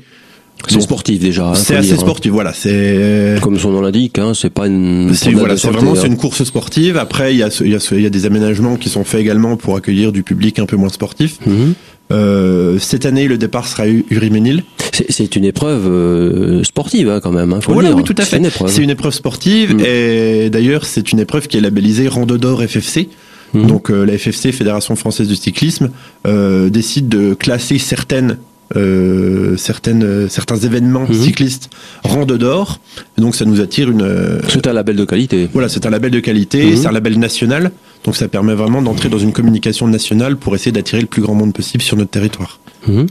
C'est 0.68 0.80
sportif 0.80 1.18
déjà. 1.20 1.48
Hein, 1.48 1.54
c'est 1.54 1.76
assez 1.76 1.88
dire, 1.88 2.00
sportif, 2.00 2.30
hein. 2.30 2.34
voilà. 2.34 2.52
C'est 2.52 3.36
comme 3.42 3.58
son 3.58 3.70
nom 3.70 3.80
l'indique, 3.80 4.18
hein, 4.18 4.32
c'est 4.34 4.50
pas 4.50 4.66
une. 4.66 5.12
C'est 5.14 5.32
voilà, 5.32 5.56
c'est 5.56 5.70
vraiment 5.70 5.94
c'est 5.94 6.06
une 6.06 6.16
course 6.16 6.44
sportive. 6.44 6.96
Après, 6.96 7.34
il 7.34 7.38
y 7.38 7.42
a 7.42 7.48
il 7.60 7.70
y 7.70 7.74
a 7.74 7.78
il 7.92 8.00
y 8.00 8.06
a 8.06 8.10
des 8.10 8.26
aménagements 8.26 8.76
qui 8.76 8.88
sont 8.88 9.04
faits 9.04 9.20
également 9.20 9.56
pour 9.56 9.76
accueillir 9.76 10.12
du 10.12 10.22
public 10.22 10.58
un 10.58 10.66
peu 10.66 10.76
moins 10.76 10.88
sportif. 10.90 11.38
Mm 11.46 11.52
-hmm. 11.52 11.72
Euh, 12.12 12.78
cette 12.78 13.06
année, 13.06 13.28
le 13.28 13.38
départ 13.38 13.66
sera 13.66 13.84
Uriménil. 13.88 14.62
C'est 15.08 15.36
une 15.36 15.44
épreuve 15.44 15.86
euh, 15.86 16.62
sportive 16.62 17.08
hein, 17.08 17.20
quand 17.22 17.32
même. 17.32 17.52
Hein, 17.52 17.60
faut 17.62 17.72
voilà, 17.72 17.88
le 17.88 17.94
dire. 17.94 18.04
oui, 18.04 18.14
tout 18.14 18.20
à 18.22 18.24
fait. 18.24 18.40
C'est 18.68 18.76
une, 18.78 18.84
une 18.84 18.90
épreuve 18.90 19.14
sportive 19.14 19.74
Mm. 19.74 19.80
et 19.80 20.50
d'ailleurs, 20.50 20.84
c'est 20.84 21.12
une 21.12 21.20
épreuve 21.20 21.48
qui 21.48 21.56
est 21.56 21.60
labellisée 21.60 22.08
Rando 22.08 22.36
d'or 22.38 22.62
FFC. 22.62 23.08
Mhm. 23.54 23.66
Donc 23.66 23.90
euh, 23.90 24.04
la 24.04 24.18
FFC, 24.18 24.52
Fédération 24.52 24.96
française 24.96 25.28
du 25.28 25.36
cyclisme, 25.36 25.90
euh, 26.26 26.68
décide 26.70 27.08
de 27.08 27.34
classer 27.34 27.78
certaines 27.78 28.36
euh, 28.76 29.56
certaines, 29.56 30.28
certains 30.28 30.56
événements 30.56 31.06
Mhm. 31.08 31.14
cyclistes 31.14 31.70
rando 32.02 32.38
d'or. 32.38 32.80
Donc 33.18 33.34
ça 33.34 33.44
nous 33.44 33.60
attire 33.60 33.90
une. 33.90 34.40
C'est 34.48 34.66
un 34.66 34.72
label 34.72 34.96
de 34.96 35.04
qualité. 35.04 35.48
Voilà, 35.52 35.68
c'est 35.68 35.86
un 35.86 35.90
label 35.90 36.10
de 36.10 36.20
qualité, 36.20 36.64
Mhm. 36.66 36.76
c'est 36.76 36.86
un 36.86 36.92
label 36.92 37.18
national. 37.18 37.70
Donc 38.04 38.16
ça 38.16 38.28
permet 38.28 38.54
vraiment 38.54 38.82
d'entrer 38.82 39.08
dans 39.08 39.18
une 39.18 39.32
communication 39.32 39.86
nationale 39.88 40.36
pour 40.36 40.54
essayer 40.54 40.72
d'attirer 40.72 41.00
le 41.00 41.06
plus 41.06 41.22
grand 41.22 41.34
monde 41.34 41.52
possible 41.52 41.82
sur 41.82 41.96
notre 41.96 42.10
territoire. 42.10 42.60
Mhm. 42.88 43.06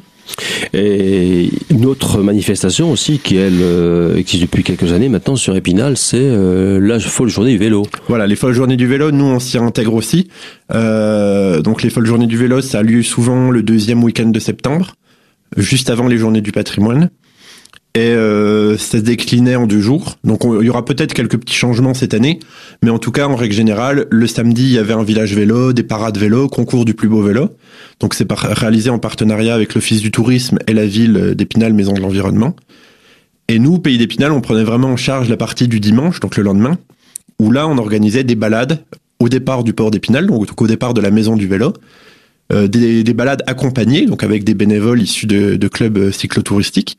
Et 0.73 1.49
une 1.69 1.85
autre 1.85 2.21
manifestation 2.23 2.91
aussi 2.91 3.19
qui 3.19 3.35
elle 3.35 3.59
euh, 3.61 4.15
existe 4.15 4.43
depuis 4.43 4.63
quelques 4.63 4.91
années 4.93 5.09
maintenant 5.09 5.35
sur 5.35 5.55
Épinal, 5.55 5.97
c'est 5.97 6.17
euh, 6.17 6.79
la 6.79 6.99
folle 6.99 7.29
journée 7.29 7.51
du 7.51 7.57
vélo. 7.57 7.85
Voilà, 8.07 8.25
les 8.25 8.35
folles 8.37 8.53
journées 8.53 8.77
du 8.77 8.87
vélo, 8.87 9.11
nous 9.11 9.25
on 9.25 9.39
s'y 9.39 9.57
intègre 9.57 9.93
aussi. 9.93 10.29
Euh, 10.73 11.61
donc 11.61 11.83
les 11.83 11.89
folles 11.89 12.05
journées 12.05 12.27
du 12.27 12.37
vélo, 12.37 12.61
ça 12.61 12.79
a 12.79 12.83
lieu 12.83 13.03
souvent 13.03 13.51
le 13.51 13.61
deuxième 13.63 14.03
week-end 14.03 14.29
de 14.29 14.39
septembre, 14.39 14.95
juste 15.57 15.89
avant 15.89 16.07
les 16.07 16.17
journées 16.17 16.41
du 16.41 16.51
patrimoine. 16.51 17.09
Et 17.95 18.07
euh, 18.07 18.75
ça 18.75 18.97
se 18.97 19.03
déclinait 19.03 19.55
en 19.55 19.67
deux 19.67 19.79
jours. 19.79 20.17
Donc 20.23 20.45
on, 20.45 20.59
il 20.59 20.65
y 20.65 20.69
aura 20.69 20.83
peut-être 20.83 21.13
quelques 21.13 21.37
petits 21.37 21.53
changements 21.53 21.93
cette 21.93 22.15
année, 22.15 22.39
mais 22.81 22.89
en 22.89 22.97
tout 22.97 23.11
cas 23.11 23.27
en 23.27 23.35
règle 23.35 23.53
générale, 23.53 24.07
le 24.09 24.25
samedi 24.25 24.63
il 24.63 24.71
y 24.71 24.77
avait 24.79 24.93
un 24.93 25.03
village 25.03 25.35
vélo, 25.35 25.73
des 25.73 25.83
parades 25.83 26.17
vélo, 26.17 26.47
concours 26.47 26.85
du 26.85 26.95
plus 26.95 27.07
beau 27.07 27.21
vélo. 27.21 27.49
Donc 27.99 28.15
c'est 28.15 28.25
réalisé 28.31 28.89
en 28.89 28.97
partenariat 28.97 29.53
avec 29.53 29.75
l'Office 29.75 30.01
du 30.01 30.09
tourisme 30.09 30.57
et 30.65 30.73
la 30.73 30.87
ville 30.87 31.35
d'Épinal, 31.35 31.73
Maison 31.73 31.93
de 31.93 32.01
l'Environnement. 32.01 32.55
Et 33.47 33.59
nous, 33.59 33.77
Pays 33.77 33.99
d'Épinal, 33.99 34.31
on 34.31 34.41
prenait 34.41 34.63
vraiment 34.63 34.87
en 34.87 34.97
charge 34.97 35.29
la 35.29 35.37
partie 35.37 35.67
du 35.67 35.79
dimanche, 35.79 36.19
donc 36.19 36.35
le 36.35 36.43
lendemain, 36.43 36.79
où 37.39 37.51
là, 37.51 37.67
on 37.67 37.77
organisait 37.77 38.23
des 38.23 38.35
balades 38.35 38.83
au 39.19 39.29
départ 39.29 39.63
du 39.63 39.73
port 39.73 39.91
d'Épinal, 39.91 40.25
donc 40.25 40.59
au 40.59 40.67
départ 40.67 40.95
de 40.95 41.01
la 41.01 41.11
maison 41.11 41.35
du 41.35 41.47
vélo, 41.47 41.73
des, 42.51 43.03
des, 43.03 43.13
balades 43.13 43.43
accompagnées, 43.47 44.05
donc 44.05 44.23
avec 44.23 44.43
des 44.43 44.53
bénévoles 44.53 45.01
issus 45.01 45.25
de, 45.25 45.55
de 45.55 45.67
clubs 45.67 45.97
euh, 45.97 46.11
cyclotouristiques. 46.11 46.97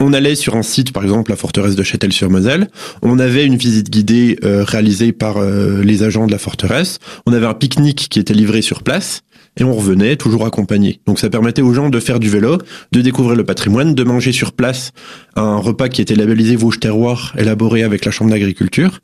On 0.00 0.12
allait 0.12 0.34
sur 0.34 0.56
un 0.56 0.62
site, 0.62 0.92
par 0.92 1.04
exemple 1.04 1.30
la 1.30 1.36
forteresse 1.36 1.76
de 1.76 1.82
Châtel-sur-Moselle. 1.82 2.68
On 3.02 3.18
avait 3.18 3.46
une 3.46 3.56
visite 3.56 3.90
guidée 3.90 4.38
euh, 4.44 4.64
réalisée 4.64 5.12
par 5.12 5.36
euh, 5.36 5.82
les 5.82 6.02
agents 6.02 6.26
de 6.26 6.32
la 6.32 6.38
forteresse. 6.38 6.98
On 7.26 7.32
avait 7.32 7.46
un 7.46 7.54
pique-nique 7.54 8.08
qui 8.10 8.18
était 8.18 8.34
livré 8.34 8.60
sur 8.62 8.82
place. 8.82 9.22
Et 9.56 9.62
on 9.62 9.72
revenait 9.72 10.16
toujours 10.16 10.46
accompagné. 10.46 11.00
Donc 11.06 11.20
ça 11.20 11.30
permettait 11.30 11.62
aux 11.62 11.72
gens 11.72 11.88
de 11.88 12.00
faire 12.00 12.18
du 12.18 12.28
vélo, 12.28 12.58
de 12.90 13.00
découvrir 13.00 13.36
le 13.36 13.44
patrimoine, 13.44 13.94
de 13.94 14.02
manger 14.02 14.32
sur 14.32 14.50
place 14.50 14.90
un 15.36 15.58
repas 15.58 15.88
qui 15.88 16.02
était 16.02 16.16
labellisé 16.16 16.56
Vosges 16.56 16.80
Terroir, 16.80 17.32
élaboré 17.38 17.84
avec 17.84 18.04
la 18.04 18.10
Chambre 18.10 18.32
d'agriculture, 18.32 18.98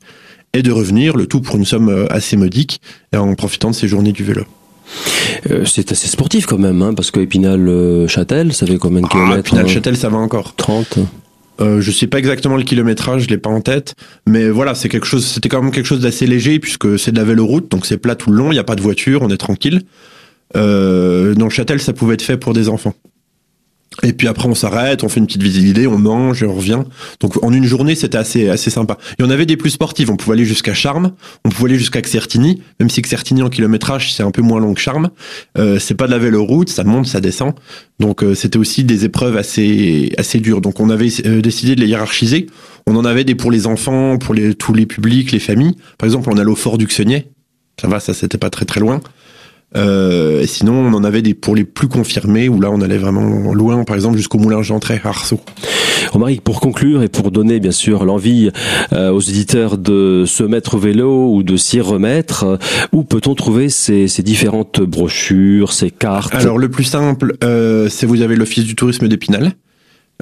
et 0.51 0.61
de 0.61 0.71
revenir, 0.71 1.15
le 1.15 1.25
tout 1.25 1.39
pour 1.39 1.55
une 1.55 1.63
somme 1.63 2.05
assez 2.09 2.35
modique, 2.35 2.81
en 3.15 3.33
profitant 3.35 3.69
de 3.69 3.75
ces 3.75 3.87
journées 3.87 4.11
du 4.11 4.25
vélo. 4.25 4.45
Euh, 5.49 5.65
c'est 5.65 5.91
assez 5.91 6.07
sportif 6.07 6.45
quand 6.45 6.57
même, 6.57 6.81
hein, 6.81 6.93
parce 6.93 7.11
que 7.11 7.19
Épinal-Châtel, 7.19 8.47
euh, 8.47 8.51
ça 8.51 8.65
fait 8.65 8.77
combien 8.77 9.01
de 9.01 9.07
ah, 9.09 9.13
kilomètres 9.13 9.53
Épinal-Châtel, 9.53 9.97
ça 9.97 10.09
va 10.09 10.17
encore. 10.17 10.55
30 10.55 10.99
euh, 11.59 11.79
je 11.79 11.91
sais 11.91 12.07
pas 12.07 12.17
exactement 12.17 12.57
le 12.57 12.63
kilométrage, 12.63 13.23
je 13.23 13.27
l'ai 13.27 13.37
pas 13.37 13.49
en 13.51 13.61
tête, 13.61 13.93
mais 14.25 14.49
voilà, 14.49 14.73
c'est 14.73 14.89
quelque 14.89 15.05
chose, 15.05 15.23
c'était 15.23 15.47
quand 15.47 15.61
même 15.61 15.71
quelque 15.71 15.85
chose 15.85 15.99
d'assez 15.99 16.25
léger 16.25 16.57
puisque 16.57 16.97
c'est 16.97 17.11
de 17.11 17.17
la 17.17 17.23
véloroute, 17.23 17.69
donc 17.69 17.85
c'est 17.85 17.97
plat 17.97 18.15
tout 18.15 18.31
le 18.31 18.37
long, 18.37 18.47
il 18.47 18.53
n'y 18.53 18.59
a 18.59 18.63
pas 18.63 18.75
de 18.75 18.81
voiture, 18.81 19.21
on 19.21 19.29
est 19.29 19.37
tranquille. 19.37 19.83
Euh, 20.55 21.35
dans 21.35 21.49
Châtel, 21.49 21.79
ça 21.79 21.93
pouvait 21.93 22.15
être 22.15 22.21
fait 22.23 22.37
pour 22.37 22.53
des 22.53 22.67
enfants. 22.67 22.95
Et 24.03 24.13
puis 24.13 24.27
après, 24.27 24.47
on 24.47 24.55
s'arrête, 24.55 25.03
on 25.03 25.09
fait 25.09 25.19
une 25.19 25.27
petite 25.27 25.43
visite 25.43 25.63
guidée, 25.63 25.85
on 25.85 25.97
mange 25.97 26.43
on 26.43 26.53
revient. 26.53 26.79
Donc 27.19 27.43
en 27.43 27.51
une 27.51 27.65
journée, 27.65 27.93
c'était 27.95 28.17
assez 28.17 28.47
assez 28.47 28.69
sympa. 28.69 28.97
Et 29.19 29.23
on 29.23 29.29
avait 29.29 29.45
des 29.45 29.57
plus 29.57 29.71
sportifs. 29.71 30.09
On 30.09 30.15
pouvait 30.15 30.35
aller 30.35 30.45
jusqu'à 30.45 30.73
Charmes, 30.73 31.11
on 31.43 31.49
pouvait 31.49 31.71
aller 31.71 31.79
jusqu'à 31.79 32.01
Xertini, 32.01 32.61
même 32.79 32.89
si 32.89 33.01
Xertini 33.01 33.43
en 33.43 33.49
kilométrage 33.49 34.13
c'est 34.13 34.23
un 34.23 34.31
peu 34.31 34.41
moins 34.41 34.61
long 34.61 34.73
que 34.73 34.79
Charmes. 34.79 35.09
Euh, 35.57 35.77
c'est 35.77 35.95
pas 35.95 36.07
de 36.07 36.11
la 36.11 36.19
véloroute, 36.19 36.69
ça 36.69 36.85
monte, 36.85 37.05
ça 37.07 37.19
descend. 37.19 37.53
Donc 37.99 38.23
euh, 38.23 38.33
c'était 38.33 38.57
aussi 38.57 38.85
des 38.85 39.03
épreuves 39.03 39.35
assez 39.35 40.13
assez 40.17 40.39
dures. 40.39 40.61
Donc 40.61 40.79
on 40.79 40.89
avait 40.89 41.09
euh, 41.25 41.41
décidé 41.41 41.75
de 41.75 41.81
les 41.81 41.87
hiérarchiser. 41.87 42.47
On 42.87 42.95
en 42.95 43.03
avait 43.03 43.25
des 43.25 43.35
pour 43.35 43.51
les 43.51 43.67
enfants, 43.67 44.17
pour 44.17 44.33
les 44.33 44.55
tous 44.55 44.73
les 44.73 44.85
publics, 44.85 45.33
les 45.33 45.39
familles. 45.39 45.75
Par 45.97 46.07
exemple, 46.07 46.29
on 46.31 46.37
allait 46.37 46.49
au 46.49 46.55
Fort 46.55 46.77
du 46.77 46.87
Xenier. 46.87 47.27
Ça 47.79 47.87
va, 47.87 47.99
ça 47.99 48.13
c'était 48.13 48.37
pas 48.37 48.49
très 48.49 48.65
très 48.65 48.79
loin. 48.79 49.01
Euh, 49.75 50.45
sinon, 50.45 50.73
on 50.73 50.93
en 50.93 51.03
avait 51.03 51.21
des 51.21 51.33
pour 51.33 51.55
les 51.55 51.63
plus 51.63 51.87
confirmés, 51.87 52.49
où 52.49 52.59
là, 52.59 52.69
on 52.71 52.81
allait 52.81 52.97
vraiment 52.97 53.53
loin, 53.53 53.83
par 53.83 53.95
exemple, 53.95 54.17
jusqu'au 54.17 54.37
moulin 54.37 54.61
d'entrée 54.61 54.99
à 55.03 55.09
Arceau. 55.09 55.39
Romaric, 56.11 56.41
pour 56.41 56.59
conclure 56.59 57.03
et 57.03 57.07
pour 57.07 57.31
donner 57.31 57.59
bien 57.59 57.71
sûr 57.71 58.03
l'envie 58.05 58.49
euh, 58.91 59.11
aux 59.11 59.21
éditeurs 59.21 59.77
de 59.77 60.23
se 60.25 60.43
mettre 60.43 60.75
au 60.75 60.77
vélo 60.77 61.33
ou 61.33 61.43
de 61.43 61.55
s'y 61.55 61.79
remettre, 61.79 62.43
euh, 62.43 62.57
où 62.91 63.03
peut-on 63.03 63.35
trouver 63.35 63.69
ces, 63.69 64.07
ces, 64.07 64.23
différentes 64.23 64.81
brochures, 64.81 65.71
ces 65.71 65.89
cartes? 65.89 66.35
Alors 66.35 66.57
le 66.57 66.69
plus 66.69 66.83
simple, 66.83 67.37
euh, 67.43 67.87
c'est 67.89 68.05
vous 68.05 68.21
avez 68.21 68.35
l'Office 68.35 68.65
du 68.65 68.75
tourisme 68.75 69.07
d'Épinal. 69.07 69.53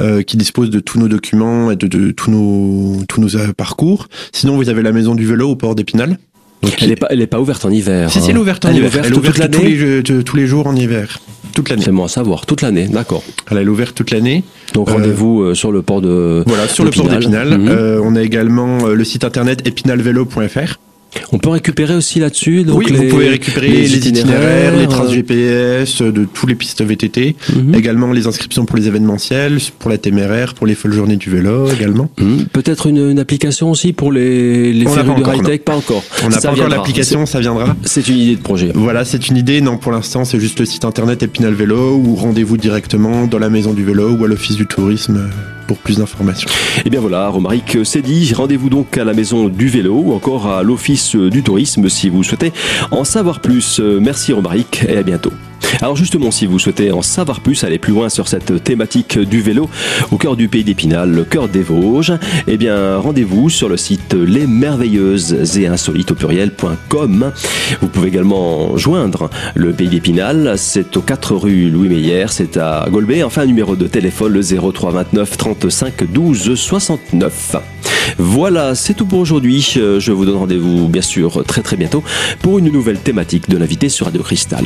Euh, 0.01 0.21
qui 0.21 0.37
dispose 0.37 0.69
de 0.69 0.79
tous 0.79 0.97
nos 0.97 1.09
documents 1.09 1.71
et 1.71 1.75
de, 1.75 1.85
de 1.85 2.11
tous 2.11 2.31
nos 2.31 3.03
tous 3.09 3.19
nos 3.19 3.51
parcours. 3.53 4.07
Sinon, 4.31 4.55
vous 4.55 4.69
avez 4.69 4.81
la 4.81 4.93
maison 4.93 5.13
du 5.13 5.25
vélo 5.25 5.49
au 5.49 5.55
port 5.57 5.75
d'Épinal, 5.75 6.17
elle, 6.81 6.91
est 6.91 6.95
pas, 6.95 7.07
elle 7.09 7.21
est 7.21 7.27
pas 7.27 7.39
ouverte 7.39 7.65
en 7.65 7.69
hiver. 7.69 8.09
Si, 8.11 8.21
si, 8.21 8.29
elle 8.29 8.35
est 8.35 8.39
ouverte 8.39 8.65
en 8.65 8.71
hiver. 8.71 8.91
elle 9.03 9.13
est 9.13 9.17
ouverte 9.17 9.51
tous, 9.51 9.61
les, 9.61 10.03
tous 10.23 10.35
les 10.35 10.47
jours 10.47 10.67
en 10.67 10.75
hiver. 10.75 11.19
Toute 11.53 11.69
l'année. 11.69 11.83
C'est 11.83 11.91
bon 11.91 12.03
à 12.03 12.07
savoir. 12.07 12.45
Toute 12.45 12.61
l'année, 12.61 12.87
d'accord. 12.87 13.23
Elle 13.49 13.57
est 13.57 13.67
ouverte 13.67 13.95
toute 13.95 14.11
l'année. 14.11 14.43
Donc 14.73 14.89
rendez-vous 14.89 15.41
euh, 15.41 15.55
sur 15.55 15.71
le 15.71 15.81
port 15.81 16.01
de. 16.01 16.43
Voilà, 16.45 16.67
sur 16.67 16.83
le 16.83 16.91
port 16.91 17.07
d'Épinal. 17.07 17.57
Mhm. 17.57 17.67
euh, 17.69 18.01
on 18.03 18.15
a 18.15 18.21
également 18.21 18.85
euh, 18.85 18.93
le 18.93 19.03
site 19.03 19.23
internet 19.23 19.67
épinalvélo.fr. 19.67 20.79
On 21.31 21.37
peut 21.37 21.49
récupérer 21.49 21.95
aussi 21.95 22.19
là-dessus. 22.19 22.63
Donc 22.63 22.79
oui, 22.79 22.91
vous 22.91 23.07
pouvez 23.07 23.29
récupérer 23.29 23.67
les, 23.67 23.97
itinéraires, 23.97 24.75
les 24.75 24.87
traces 24.87 25.11
GPS 25.11 26.01
de 26.01 26.25
tous 26.25 26.47
les 26.47 26.55
pistes 26.55 26.81
VTT, 26.83 27.35
mhm. 27.55 27.75
également 27.75 28.11
les 28.11 28.27
inscriptions 28.27 28.65
pour 28.65 28.77
les 28.77 28.87
événementiels, 28.87 29.57
pour 29.79 29.89
la 29.89 29.97
téméraire, 29.97 30.53
pour 30.53 30.67
les 30.67 30.75
folles 30.75 30.93
journées 30.93 31.17
du 31.17 31.29
vélo 31.29 31.69
également. 31.71 32.09
Mhm. 32.19 32.45
Peut-être 32.51 32.87
une, 32.87 33.11
une, 33.11 33.19
application 33.19 33.71
aussi 33.71 33.93
pour 33.93 34.11
les, 34.11 34.73
les 34.73 34.85
de 34.85 35.35
high-tech, 35.35 35.61
pas 35.61 35.75
encore. 35.75 36.03
On 36.23 36.29
n'a 36.29 36.39
pas 36.39 36.51
encore 36.51 36.69
l'application, 36.69 37.25
ça 37.25 37.39
viendra. 37.39 37.75
C'est 37.83 38.07
une 38.07 38.17
idée 38.17 38.35
de 38.35 38.41
projet. 38.41 38.71
Voilà, 38.73 39.05
c'est 39.05 39.27
une 39.29 39.37
idée. 39.37 39.61
Non, 39.61 39.77
pour 39.77 39.91
l'instant, 39.91 40.25
c'est 40.25 40.39
juste 40.39 40.59
le 40.59 40.65
site 40.65 40.85
internet 40.85 41.23
Épinal 41.23 41.53
Vélo 41.53 41.95
ou 41.95 42.15
rendez-vous 42.15 42.57
directement 42.57 43.27
dans 43.27 43.39
la 43.39 43.49
maison 43.49 43.73
du 43.73 43.83
vélo 43.83 44.11
ou 44.11 44.25
à 44.25 44.27
l'office 44.27 44.55
du 44.55 44.65
tourisme 44.65 45.29
pour 45.69 45.77
plus 45.77 45.99
d'informations. 45.99 46.49
Et 46.77 46.81
eh 46.85 46.89
bien 46.89 46.99
voilà, 46.99 47.29
Romaric, 47.29 47.77
c'est 47.83 48.01
dit. 48.01 48.33
Rendez-vous 48.33 48.71
donc 48.71 48.97
à 48.97 49.03
la 49.03 49.13
maison 49.13 49.49
du 49.49 49.67
vélo 49.67 50.01
ou 50.03 50.13
encore 50.13 50.47
à 50.47 50.63
l'office 50.63 51.15
du 51.15 51.43
tourisme 51.43 51.89
si 51.89 52.09
vous 52.09 52.23
souhaitez 52.23 52.51
en 52.89 53.03
savoir 53.03 53.39
plus. 53.39 53.79
Merci 53.79 54.33
Romaric 54.33 54.83
et 54.89 54.97
à 54.97 55.03
bientôt. 55.03 55.31
Alors 55.81 55.95
justement, 55.95 56.31
si 56.31 56.45
vous 56.45 56.59
souhaitez 56.59 56.91
en 56.91 57.01
savoir 57.01 57.39
plus, 57.39 57.63
aller 57.63 57.79
plus 57.79 57.93
loin 57.93 58.09
sur 58.09 58.27
cette 58.27 58.63
thématique 58.63 59.17
du 59.17 59.41
vélo 59.41 59.69
au 60.11 60.17
cœur 60.17 60.35
du 60.35 60.47
pays 60.47 60.63
d'Épinal, 60.63 61.09
le 61.09 61.23
cœur 61.23 61.47
des 61.47 61.61
Vosges, 61.61 62.13
eh 62.47 62.57
bien 62.57 62.97
rendez-vous 62.97 63.49
sur 63.49 63.69
le 63.69 63.77
site 63.77 64.13
lesmerveilleuses 64.13 65.57
et 65.57 65.67
insolites 65.67 66.11
au 66.11 66.15
pluriel.com. 66.15 67.31
Vous 67.81 67.87
pouvez 67.87 68.09
également 68.09 68.75
joindre 68.77 69.29
le 69.55 69.71
pays 69.71 69.87
d'Épinal, 69.87 70.55
c'est 70.57 70.97
au 70.97 71.01
4 71.01 71.35
rue 71.35 71.69
Louis 71.69 71.89
Meyer, 71.89 72.25
c'est 72.29 72.57
à 72.57 72.85
Golbet, 72.89 73.23
enfin 73.23 73.45
numéro 73.45 73.75
de 73.75 73.87
téléphone 73.87 74.33
le 74.33 74.41
03 74.41 74.91
29 74.91 75.37
35 75.37 76.11
12 76.11 76.55
69. 76.55 77.55
Voilà, 78.17 78.75
c'est 78.75 78.93
tout 78.93 79.05
pour 79.05 79.19
aujourd'hui. 79.19 79.61
Je 79.75 80.11
vous 80.11 80.25
donne 80.25 80.37
rendez-vous 80.37 80.87
bien 80.87 81.01
sûr 81.01 81.43
très 81.45 81.61
très 81.61 81.77
bientôt 81.77 82.03
pour 82.41 82.59
une 82.59 82.69
nouvelle 82.71 82.99
thématique 82.99 83.49
de 83.49 83.57
l'invité 83.57 83.87
sur 83.87 84.07
Radio 84.07 84.23
Cristal. 84.23 84.65